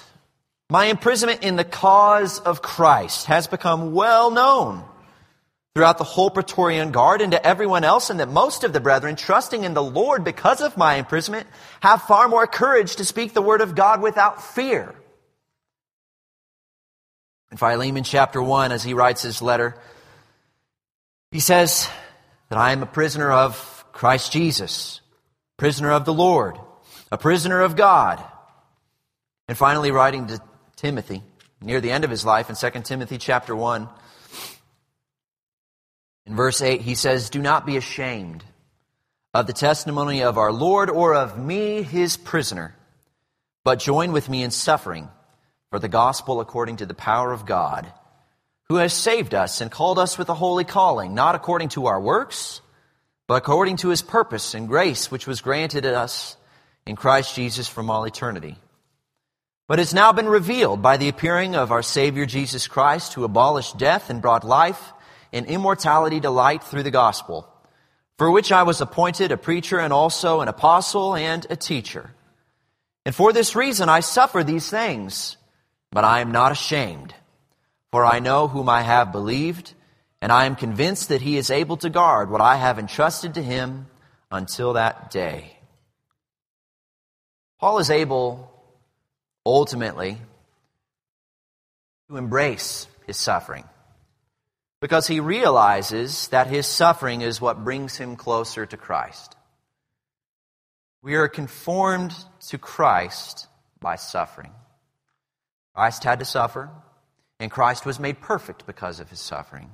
my 0.71 0.87
imprisonment 0.87 1.42
in 1.42 1.57
the 1.57 1.64
cause 1.64 2.40
of 2.40 2.62
Christ 2.62 3.27
has 3.27 3.47
become 3.47 3.92
well 3.92 4.31
known 4.31 4.85
throughout 5.75 5.99
the 5.99 6.05
whole 6.05 6.31
Praetorian 6.31 6.92
Guard 6.92 7.21
and 7.21 7.33
to 7.33 7.47
everyone 7.47 7.85
else, 7.85 8.11
and 8.11 8.21
that 8.21 8.29
most 8.29 8.62
of 8.62 8.73
the 8.73 8.81
brethren, 8.81 9.16
trusting 9.16 9.64
in 9.64 9.75
the 9.75 9.83
Lord 9.83 10.23
because 10.23 10.61
of 10.61 10.77
my 10.77 10.97
imprisonment, 10.97 11.47
have 11.81 12.03
far 12.03 12.29
more 12.29 12.47
courage 12.47 12.97
to 12.97 13.05
speak 13.05 13.33
the 13.33 13.42
word 13.42 13.62
of 13.62 13.75
God 13.75 14.03
without 14.03 14.42
fear. 14.42 14.95
In 17.51 17.57
Philemon 17.57 18.05
chapter 18.05 18.42
1, 18.42 18.73
as 18.73 18.83
he 18.83 18.95
writes 18.95 19.23
his 19.23 19.40
letter, 19.40 19.77
he 21.31 21.40
says, 21.40 21.88
that 22.53 22.59
I 22.59 22.73
am 22.73 22.83
a 22.83 22.87
prisoner 22.87 23.33
of 23.33 23.83
Christ 23.93 24.31
Jesus, 24.31 25.01
prisoner 25.57 25.91
of 25.91 26.05
the 26.05 26.12
Lord, 26.12 26.59
a 27.11 27.17
prisoner 27.17 27.62
of 27.62 27.77
God. 27.77 28.23
And 29.49 29.57
finally, 29.57 29.91
writing 29.91 30.27
to 30.27 30.38
Timothy 30.77 31.23
near 31.62 31.81
the 31.81 31.91
end 31.91 32.05
of 32.05 32.11
his 32.11 32.27
life 32.27 32.51
in 32.51 32.57
2 32.57 32.83
Timothy 32.83 33.17
chapter 33.17 33.57
1, 33.57 33.88
in 36.27 36.37
verse 36.37 36.61
8, 36.61 36.83
he 36.83 36.95
says, 36.95 37.31
Do 37.31 37.41
not 37.41 37.65
be 37.65 37.79
ashamed 37.79 38.45
of 39.33 39.47
the 39.47 39.55
testimony 39.55 40.23
of 40.23 40.37
our 40.37 40.53
Lord 40.53 40.91
or 40.91 41.15
of 41.15 41.38
me, 41.38 41.83
his 41.83 42.19
prisoner, 42.19 42.77
but 43.65 43.79
join 43.79 44.12
with 44.12 44.29
me 44.29 44.43
in 44.43 44.51
suffering 44.51 45.09
for 45.71 45.79
the 45.79 45.88
gospel 45.88 46.38
according 46.38 46.77
to 46.77 46.85
the 46.85 46.93
power 46.93 47.33
of 47.33 47.47
God 47.47 47.91
who 48.73 48.79
has 48.79 48.95
saved 48.95 49.35
us 49.35 49.61
and 49.61 49.71
called 49.71 49.99
us 49.99 50.17
with 50.17 50.31
a 50.31 50.35
holy 50.35 50.65
calling, 50.65 51.15
not 51.15 51.35
according 51.35 51.69
to 51.69 51.85
our 51.85 52.01
works, 52.01 52.63
but 53.27 53.35
according 53.35 53.77
to 53.77 53.91
his 53.91 54.01
purpose 54.01 54.55
and 54.55 54.67
grace 54.67 55.11
which 55.11 55.27
was 55.27 55.43
granted 55.43 55.85
us 55.85 56.39
in 56.87 56.97
Christ 56.97 57.35
Jesus 57.35 57.69
from 57.69 57.91
all 57.91 58.05
eternity. 58.05 58.57
but 59.69 59.79
has 59.79 59.95
now 59.95 60.13
been 60.13 60.29
revealed 60.29 60.83
by 60.83 60.97
the 60.97 61.09
appearing 61.09 61.55
of 61.55 61.73
our 61.73 61.83
Savior 61.83 62.27
Jesus 62.27 62.67
Christ, 62.67 63.15
who 63.15 63.25
abolished 63.25 63.79
death 63.79 64.11
and 64.11 64.21
brought 64.21 64.45
life 64.45 64.93
and 65.33 65.47
immortality 65.47 66.21
to 66.21 66.31
light 66.31 66.63
through 66.63 66.83
the 66.83 66.91
gospel, 66.91 67.49
for 68.19 68.31
which 68.31 68.53
I 68.53 68.65
was 68.65 68.81
appointed 68.81 69.33
a 69.33 69.37
preacher 69.37 69.79
and 69.79 69.93
also 69.93 70.41
an 70.41 70.49
apostle 70.49 71.15
and 71.15 71.47
a 71.49 71.57
teacher. 71.57 72.11
And 73.07 73.15
for 73.15 73.33
this 73.33 73.57
reason 73.57 73.89
I 73.89 74.01
suffer 74.01 74.45
these 74.45 74.69
things, 74.69 75.37
but 75.91 76.05
I 76.05 76.21
am 76.21 76.33
not 76.33 76.53
ashamed, 76.53 77.15
for 77.93 78.07
I 78.07 78.19
know 78.19 78.49
whom 78.49 78.69
I 78.69 78.81
have 78.81 79.13
believed, 79.13 79.75
and 80.21 80.33
I 80.33 80.47
am 80.47 80.57
convinced 80.57 81.11
that 81.11 81.21
he 81.21 81.37
is 81.37 81.51
able 81.51 81.77
to 81.77 81.91
guard 81.91 82.31
what 82.31 82.41
I 82.41 82.57
have 82.57 82.79
entrusted 82.79 83.35
to 83.35 83.43
him 83.43 83.87
until 84.31 84.73
that 84.73 85.11
day. 85.11 85.59
Paul 87.61 87.79
is 87.79 87.91
able 87.91 88.51
ultimately 89.45 90.19
to 92.09 92.17
embrace 92.17 92.87
his 93.07 93.19
suffering 93.19 93.65
because 94.81 95.07
he 95.07 95.21
realizes 95.21 96.29
that 96.29 96.47
his 96.47 96.67
suffering 96.67 97.21
is 97.21 97.41
what 97.41 97.63
brings 97.63 97.97
him 97.97 98.17
closer 98.17 98.65
to 98.67 98.77
Christ. 98.77 99.37
We 101.03 101.15
are 101.15 101.29
conformed 101.29 102.15
to 102.49 102.59
Christ 102.59 103.47
by 103.81 103.97
suffering. 103.97 104.53
Christ 105.75 106.05
had 106.05 106.21
to 106.21 106.25
suffer, 106.25 106.71
and 107.43 107.51
Christ 107.51 107.85
was 107.85 107.99
made 107.99 108.21
perfect 108.21 108.67
because 108.67 109.01
of 109.01 109.11
his 109.11 109.19
suffering. 109.19 109.69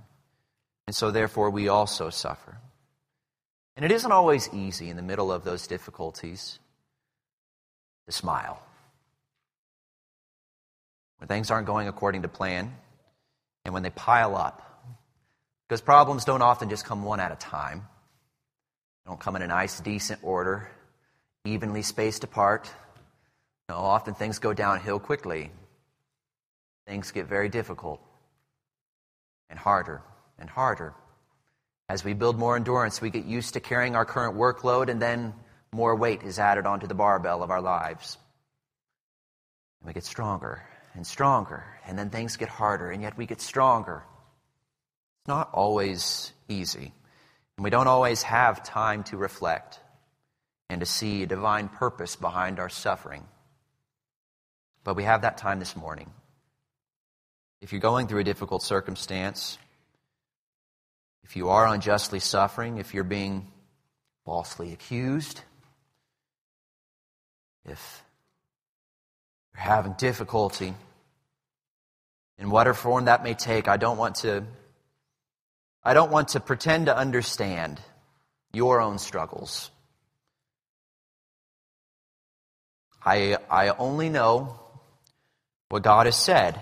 And 0.87 0.97
so, 0.97 1.11
therefore, 1.11 1.51
we 1.51 1.69
also 1.69 2.09
suffer. 2.09 2.57
And 3.77 3.85
it 3.85 3.93
isn't 3.93 4.11
always 4.11 4.49
easy 4.55 4.89
in 4.89 4.97
the 4.97 5.03
middle 5.03 5.31
of 5.31 5.45
those 5.45 5.67
difficulties 5.67 6.59
to 8.07 8.13
smile. 8.13 8.63
When 11.19 11.29
things 11.29 11.51
aren't 11.51 11.67
going 11.67 11.89
according 11.89 12.23
to 12.23 12.29
plan, 12.29 12.75
and 13.67 13.75
when 13.75 13.83
they 13.83 13.91
pile 13.91 14.35
up. 14.35 14.63
Because 15.69 15.83
problems 15.83 16.25
don't 16.25 16.41
often 16.41 16.71
just 16.71 16.87
come 16.87 17.03
one 17.03 17.21
at 17.21 17.33
a 17.33 17.37
time, 17.37 17.87
they 19.05 19.11
don't 19.11 19.21
come 19.21 19.37
in 19.37 19.43
a 19.43 19.47
nice, 19.47 19.79
decent 19.81 20.21
order 20.23 20.71
evenly 21.45 21.83
spaced 21.83 22.25
apart. 22.25 22.73
Know, 23.69 23.77
often 23.77 24.15
things 24.15 24.39
go 24.39 24.55
downhill 24.55 24.99
quickly. 24.99 25.51
Things 26.89 27.11
get 27.11 27.27
very 27.27 27.51
difficult 27.51 28.01
and 29.51 29.59
harder 29.59 30.01
and 30.39 30.49
harder. 30.49 30.95
As 31.91 32.03
we 32.03 32.15
build 32.15 32.39
more 32.39 32.57
endurance, 32.57 33.03
we 33.03 33.11
get 33.11 33.27
used 33.27 33.53
to 33.55 33.61
carrying 33.61 33.95
our 33.95 34.07
current 34.07 34.39
workload, 34.39 34.89
and 34.89 35.01
then 35.01 35.35
more 35.71 35.95
weight 35.95 36.23
is 36.23 36.39
added 36.39 36.65
onto 36.65 36.87
the 36.87 36.95
barbell 36.95 37.43
of 37.43 37.51
our 37.51 37.61
lives. 37.61 38.17
And 39.81 39.89
we 39.89 39.93
get 39.93 40.05
stronger 40.05 40.63
and 40.95 41.07
stronger, 41.07 41.63
and 41.87 41.99
then 41.99 42.09
things 42.09 42.39
get 42.39 42.49
harder, 42.49 42.91
and 42.91 43.03
yet 43.03 43.19
we 43.19 43.27
get 43.27 43.43
stronger. 43.43 44.03
It's 45.21 45.29
not 45.29 45.51
always 45.53 46.33
easy, 46.49 46.95
and 47.59 47.65
we 47.65 47.69
don't 47.69 47.87
always 47.87 48.23
have 48.23 48.63
time 48.63 49.05
to 49.05 49.19
reflect 49.19 49.79
and 50.71 50.81
to 50.81 50.87
see 50.87 51.23
a 51.23 51.27
divine 51.27 51.69
purpose 51.69 52.17
behind 52.17 52.59
our 52.59 52.71
suffering. 52.71 53.27
But 54.85 54.97
we 54.97 55.05
have 55.05 55.21
that 55.21 55.37
time 55.37 55.59
this 55.59 55.77
morning. 55.77 56.11
If 57.61 57.73
you're 57.73 57.81
going 57.81 58.07
through 58.07 58.21
a 58.21 58.25
difficult 58.25 58.63
circumstance, 58.63 59.59
if 61.25 61.37
you 61.37 61.51
are 61.51 61.67
unjustly 61.67 62.21
suffering, 62.21 62.79
if 62.79 62.95
you're 62.95 63.05
being 63.05 63.51
falsely 64.25 64.73
accused, 64.73 65.41
if 67.65 68.03
you're 69.53 69.63
having 69.63 69.95
difficulty, 69.95 70.75
in 72.39 72.51
whatever 72.51 72.75
form 72.75 73.07
that 73.07 73.25
may 73.25 73.35
take, 73.35 73.69
I 73.69 73.77
don't 73.77 73.99
want 73.99 74.17
to 74.17 74.45
I 75.83 75.95
don't 75.95 76.11
want 76.11 76.29
to 76.29 76.41
pretend 76.41 76.87
to 76.87 76.97
understand 76.97 77.81
your 78.53 78.81
own 78.81 78.99
struggles. 78.99 79.71
I, 83.05 83.39
I 83.51 83.71
only 83.71 84.11
know 84.11 84.61
what 85.69 85.83
God 85.83 86.07
has 86.07 86.17
said 86.17 86.61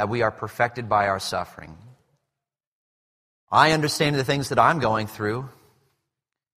that 0.00 0.08
we 0.08 0.22
are 0.22 0.30
perfected 0.30 0.88
by 0.88 1.08
our 1.08 1.20
suffering. 1.20 1.76
I 3.52 3.72
understand 3.72 4.16
the 4.16 4.24
things 4.24 4.48
that 4.48 4.58
I'm 4.58 4.78
going 4.78 5.06
through, 5.06 5.46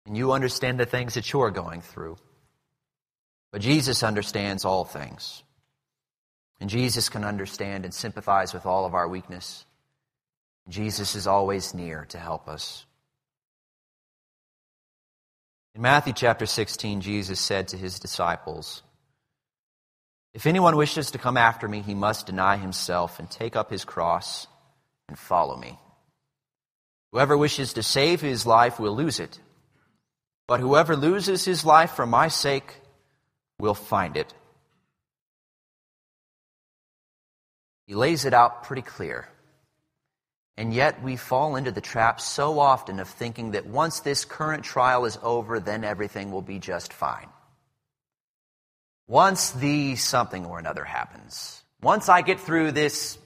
and 0.06 0.16
you 0.16 0.30
understand 0.30 0.78
the 0.78 0.86
things 0.86 1.14
that 1.14 1.32
you're 1.32 1.50
going 1.50 1.80
through. 1.80 2.18
But 3.50 3.60
Jesus 3.60 4.04
understands 4.04 4.64
all 4.64 4.84
things. 4.84 5.42
And 6.60 6.70
Jesus 6.70 7.08
can 7.08 7.24
understand 7.24 7.84
and 7.84 7.92
sympathize 7.92 8.54
with 8.54 8.64
all 8.64 8.86
of 8.86 8.94
our 8.94 9.08
weakness. 9.08 9.66
Jesus 10.68 11.16
is 11.16 11.26
always 11.26 11.74
near 11.74 12.06
to 12.10 12.18
help 12.18 12.48
us. 12.48 12.86
In 15.74 15.82
Matthew 15.82 16.12
chapter 16.12 16.46
16, 16.46 17.00
Jesus 17.00 17.40
said 17.40 17.66
to 17.68 17.76
his 17.76 17.98
disciples, 17.98 18.84
If 20.34 20.46
anyone 20.46 20.76
wishes 20.76 21.10
to 21.10 21.18
come 21.18 21.36
after 21.36 21.68
me, 21.68 21.82
he 21.82 21.94
must 21.94 22.26
deny 22.26 22.56
himself 22.56 23.18
and 23.18 23.30
take 23.30 23.54
up 23.54 23.70
his 23.70 23.84
cross 23.84 24.46
and 25.08 25.18
follow 25.18 25.56
me. 25.56 25.78
Whoever 27.12 27.36
wishes 27.36 27.74
to 27.74 27.82
save 27.82 28.22
his 28.22 28.46
life 28.46 28.80
will 28.80 28.96
lose 28.96 29.20
it, 29.20 29.38
but 30.48 30.60
whoever 30.60 30.96
loses 30.96 31.44
his 31.44 31.64
life 31.64 31.92
for 31.92 32.06
my 32.06 32.28
sake 32.28 32.80
will 33.58 33.74
find 33.74 34.16
it. 34.16 34.32
He 37.86 37.94
lays 37.94 38.24
it 38.24 38.32
out 38.32 38.64
pretty 38.64 38.82
clear. 38.82 39.28
And 40.56 40.72
yet 40.72 41.02
we 41.02 41.16
fall 41.16 41.56
into 41.56 41.72
the 41.72 41.80
trap 41.80 42.20
so 42.20 42.58
often 42.58 43.00
of 43.00 43.08
thinking 43.08 43.50
that 43.50 43.66
once 43.66 44.00
this 44.00 44.24
current 44.24 44.64
trial 44.64 45.04
is 45.04 45.18
over, 45.22 45.60
then 45.60 45.84
everything 45.84 46.30
will 46.30 46.42
be 46.42 46.58
just 46.58 46.92
fine. 46.92 47.28
Once 49.12 49.50
the 49.50 49.94
something 49.94 50.46
or 50.46 50.58
another 50.58 50.84
happens, 50.84 51.62
once 51.82 52.08
I 52.08 52.22
get 52.22 52.40
through 52.40 52.72
this 52.72 53.18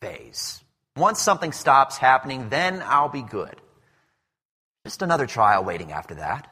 phase, 0.00 0.62
once 0.94 1.20
something 1.20 1.50
stops 1.50 1.98
happening, 1.98 2.48
then 2.48 2.80
I'll 2.86 3.08
be 3.08 3.22
good. 3.22 3.60
Just 4.84 5.02
another 5.02 5.26
trial 5.26 5.64
waiting 5.64 5.90
after 5.90 6.14
that. 6.14 6.46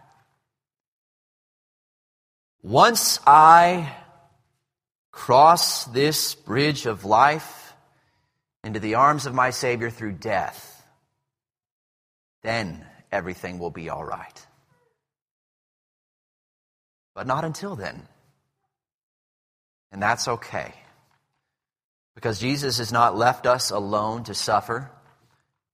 Once 2.64 3.20
I 3.28 3.94
cross 5.12 5.84
this 5.84 6.34
bridge 6.34 6.86
of 6.86 7.04
life, 7.04 7.72
into 8.64 8.80
the 8.80 8.96
arms 8.96 9.24
of 9.24 9.32
my 9.32 9.50
Savior 9.50 9.90
through 9.90 10.14
death, 10.14 10.84
then 12.42 12.84
everything 13.12 13.60
will 13.60 13.70
be 13.70 13.88
all 13.88 14.04
right. 14.04 14.46
But 17.14 17.28
not 17.28 17.44
until 17.44 17.76
then. 17.76 18.08
And 19.92 20.02
that's 20.02 20.28
okay. 20.28 20.72
Because 22.14 22.38
Jesus 22.38 22.78
has 22.78 22.92
not 22.92 23.16
left 23.16 23.46
us 23.46 23.70
alone 23.70 24.24
to 24.24 24.34
suffer, 24.34 24.90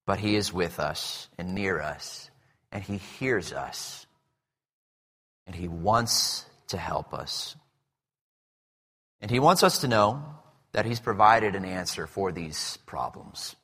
but 0.07 0.19
He 0.19 0.37
is 0.37 0.53
with 0.53 0.79
us 0.79 1.29
and 1.39 1.55
near 1.55 1.81
us, 1.81 2.31
and 2.71 2.83
He 2.83 2.99
hears 2.99 3.53
us, 3.53 4.07
and 5.47 5.55
He 5.55 5.69
wants 5.69 6.45
to 6.69 6.79
help 6.79 7.13
us. 7.13 7.57
And 9.21 9.31
He 9.31 9.41
wants 9.41 9.63
us 9.63 9.79
to 9.79 9.89
know 9.89 10.23
that 10.73 10.87
He's 10.87 11.01
provided 11.01 11.55
an 11.55 11.65
answer 11.65 12.07
for 12.07 12.33
these 12.33 12.79
problems. 12.87 13.57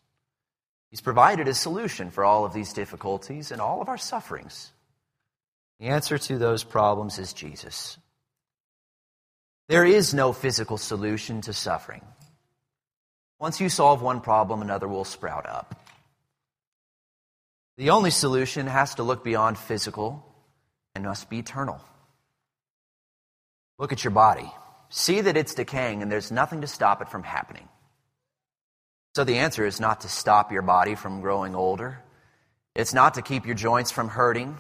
He's 0.91 1.01
provided 1.01 1.49
a 1.49 1.55
solution 1.55 2.11
for 2.11 2.25
all 2.25 2.45
of 2.45 2.53
these 2.53 2.73
difficulties 2.73 3.51
and 3.51 3.61
all 3.61 3.81
of 3.81 3.89
our 3.89 3.99
sufferings. 3.99 4.73
The 5.79 5.87
answer 5.87 6.19
to 6.19 6.39
those 6.39 6.65
problems 6.65 7.19
is 7.19 7.33
Jesus. 7.33 7.97
There 9.73 9.87
is 9.87 10.13
no 10.13 10.35
physical 10.35 10.77
solution 10.77 11.41
to 11.41 11.55
suffering. 11.55 12.03
Once 13.41 13.59
you 13.59 13.71
solve 13.71 14.03
one 14.03 14.21
problem, 14.21 14.61
another 14.61 14.87
will 14.87 15.07
sprout 15.07 15.49
up. 15.49 15.75
The 17.79 17.89
only 17.89 18.11
solution 18.11 18.67
has 18.67 18.97
to 18.97 19.03
look 19.03 19.25
beyond 19.25 19.57
physical 19.57 20.27
and 20.95 21.05
must 21.05 21.31
be 21.31 21.39
eternal. 21.39 21.81
Look 23.79 23.95
at 23.95 24.05
your 24.05 24.11
body 24.11 24.53
see 24.91 25.23
that 25.23 25.39
it's 25.39 25.55
decaying 25.55 26.03
and 26.03 26.13
there's 26.13 26.31
nothing 26.31 26.61
to 26.61 26.67
stop 26.67 27.01
it 27.01 27.09
from 27.09 27.23
happening. 27.23 27.67
So 29.17 29.25
the 29.25 29.39
answer 29.39 29.65
is 29.65 29.81
not 29.81 30.03
to 30.03 30.09
stop 30.09 30.53
your 30.53 30.61
body 30.61 30.97
from 30.97 31.23
growing 31.23 31.55
older. 31.55 31.99
It's 32.75 32.93
not 32.93 33.15
to 33.15 33.23
keep 33.23 33.47
your 33.47 33.55
joints 33.55 33.91
from 33.91 34.09
hurting. 34.09 34.59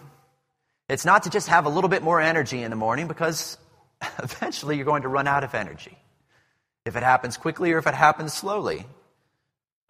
It's 0.89 1.05
not 1.05 1.25
to 1.25 1.31
just 1.31 1.49
have 1.49 1.67
a 1.67 1.69
little 1.69 1.91
bit 1.91 2.03
more 2.03 2.19
energy 2.19 2.63
in 2.63 2.71
the 2.71 2.77
morning 2.77 3.09
because 3.09 3.59
eventually 4.23 4.77
you're 4.77 4.85
going 4.85 5.03
to 5.03 5.09
run 5.09 5.29
out 5.29 5.45
of 5.45 5.55
energy. 5.55 5.97
If 6.85 6.97
it 6.97 7.03
happens 7.03 7.37
quickly 7.37 7.73
or 7.73 7.79
if 7.79 7.87
it 7.87 7.95
happens 7.95 8.33
slowly. 8.33 8.87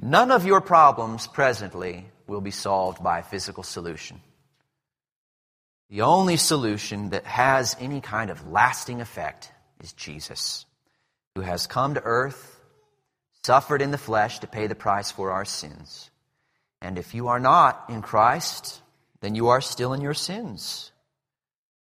None 0.00 0.30
of 0.30 0.44
your 0.44 0.60
problems 0.60 1.26
presently 1.26 2.06
will 2.26 2.40
be 2.40 2.50
solved 2.50 3.02
by 3.02 3.20
a 3.20 3.22
physical 3.22 3.62
solution. 3.62 4.20
The 5.90 6.02
only 6.02 6.36
solution 6.36 7.10
that 7.10 7.24
has 7.24 7.76
any 7.78 8.00
kind 8.00 8.30
of 8.30 8.50
lasting 8.50 9.00
effect 9.00 9.52
is 9.80 9.92
Jesus. 9.92 10.64
who 11.34 11.40
has 11.40 11.66
come 11.66 11.94
to 11.94 12.02
earth, 12.02 12.60
suffered 13.42 13.80
in 13.80 13.90
the 13.90 13.98
flesh 13.98 14.40
to 14.40 14.46
pay 14.46 14.66
the 14.66 14.74
price 14.74 15.10
for 15.10 15.30
our 15.30 15.46
sins. 15.46 16.10
And 16.80 16.98
if 16.98 17.14
you 17.14 17.28
are 17.28 17.40
not 17.40 17.86
in 17.88 18.02
Christ, 18.02 18.80
then 19.20 19.34
you 19.34 19.48
are 19.48 19.60
still 19.60 19.94
in 19.94 20.00
your 20.00 20.14
sins. 20.14 20.92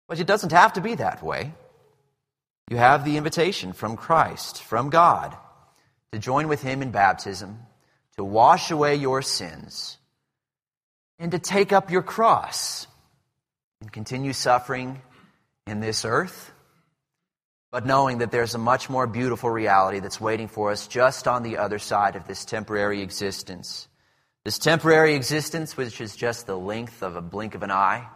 But 0.07 0.21
it 0.21 0.27
doesn't 0.27 0.53
have 0.53 0.75
to 0.75 0.81
be 0.81 0.95
that 0.97 1.23
way. 1.23 1.55
You 2.69 2.77
have 2.77 3.05
the 3.05 3.17
invitation 3.17 3.73
from 3.73 3.97
Christ, 3.97 4.63
from 4.63 4.91
God, 4.91 5.37
to 6.13 6.19
join 6.19 6.49
with 6.49 6.63
Him 6.63 6.83
in 6.83 6.91
baptism, 6.91 7.59
to 8.17 8.25
wash 8.25 8.71
away 8.71 8.97
your 8.97 9.23
sins, 9.23 9.99
and 11.19 11.33
to 11.33 11.39
take 11.39 11.73
up 11.73 11.91
your 11.91 12.03
cross 12.03 12.87
and 13.81 13.93
continue 13.93 14.33
suffering 14.33 15.01
in 15.67 15.81
this 15.81 16.05
earth, 16.05 16.53
but 17.71 17.87
knowing 17.87 18.19
that 18.19 18.31
there's 18.31 18.55
a 18.55 18.59
much 18.59 18.91
more 18.91 19.07
beautiful 19.07 19.51
reality 19.51 20.01
that's 20.01 20.21
waiting 20.21 20.49
for 20.49 20.71
us 20.71 20.87
just 20.87 21.27
on 21.27 21.43
the 21.43 21.59
other 21.59 21.79
side 21.79 22.17
of 22.17 22.27
this 22.27 22.45
temporary 22.45 23.01
existence. 23.01 23.89
This 24.45 24.59
temporary 24.59 25.15
existence, 25.15 25.77
which 25.77 26.01
is 26.01 26.17
just 26.17 26.47
the 26.47 26.57
length 26.57 27.03
of 27.03 27.17
a 27.17 27.23
blink 27.23 27.55
of 27.55 27.63
an 27.63 27.71
eye, 27.71 28.09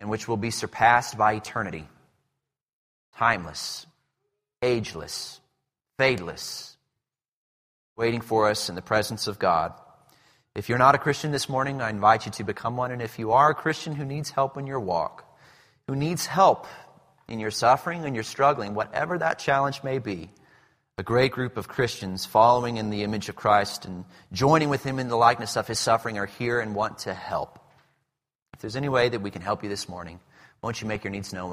and 0.00 0.10
which 0.10 0.26
will 0.26 0.36
be 0.36 0.50
surpassed 0.50 1.16
by 1.16 1.34
eternity. 1.34 1.88
Timeless, 3.20 3.86
ageless, 4.62 5.42
fadeless, 5.98 6.78
waiting 7.94 8.22
for 8.22 8.48
us 8.48 8.70
in 8.70 8.76
the 8.76 8.80
presence 8.80 9.26
of 9.26 9.38
God. 9.38 9.74
If 10.54 10.70
you're 10.70 10.78
not 10.78 10.94
a 10.94 10.98
Christian 10.98 11.30
this 11.30 11.46
morning, 11.46 11.82
I 11.82 11.90
invite 11.90 12.24
you 12.24 12.32
to 12.32 12.44
become 12.44 12.78
one. 12.78 12.92
And 12.92 13.02
if 13.02 13.18
you 13.18 13.32
are 13.32 13.50
a 13.50 13.54
Christian 13.54 13.94
who 13.94 14.06
needs 14.06 14.30
help 14.30 14.56
in 14.56 14.66
your 14.66 14.80
walk, 14.80 15.30
who 15.86 15.94
needs 15.94 16.24
help 16.24 16.66
in 17.28 17.40
your 17.40 17.50
suffering 17.50 18.06
and 18.06 18.14
your 18.14 18.24
struggling, 18.24 18.72
whatever 18.72 19.18
that 19.18 19.38
challenge 19.38 19.82
may 19.82 19.98
be, 19.98 20.30
a 20.96 21.02
great 21.02 21.32
group 21.32 21.58
of 21.58 21.68
Christians 21.68 22.24
following 22.24 22.78
in 22.78 22.88
the 22.88 23.02
image 23.02 23.28
of 23.28 23.36
Christ 23.36 23.84
and 23.84 24.06
joining 24.32 24.70
with 24.70 24.82
him 24.82 24.98
in 24.98 25.08
the 25.08 25.16
likeness 25.16 25.58
of 25.58 25.68
his 25.68 25.78
suffering 25.78 26.16
are 26.16 26.24
here 26.24 26.58
and 26.58 26.74
want 26.74 27.00
to 27.00 27.12
help. 27.12 27.58
If 28.54 28.60
there's 28.60 28.76
any 28.76 28.88
way 28.88 29.10
that 29.10 29.20
we 29.20 29.30
can 29.30 29.42
help 29.42 29.62
you 29.62 29.68
this 29.68 29.90
morning, 29.90 30.20
won't 30.62 30.80
you 30.80 30.88
make 30.88 31.04
your 31.04 31.10
needs 31.10 31.34
known? 31.34 31.48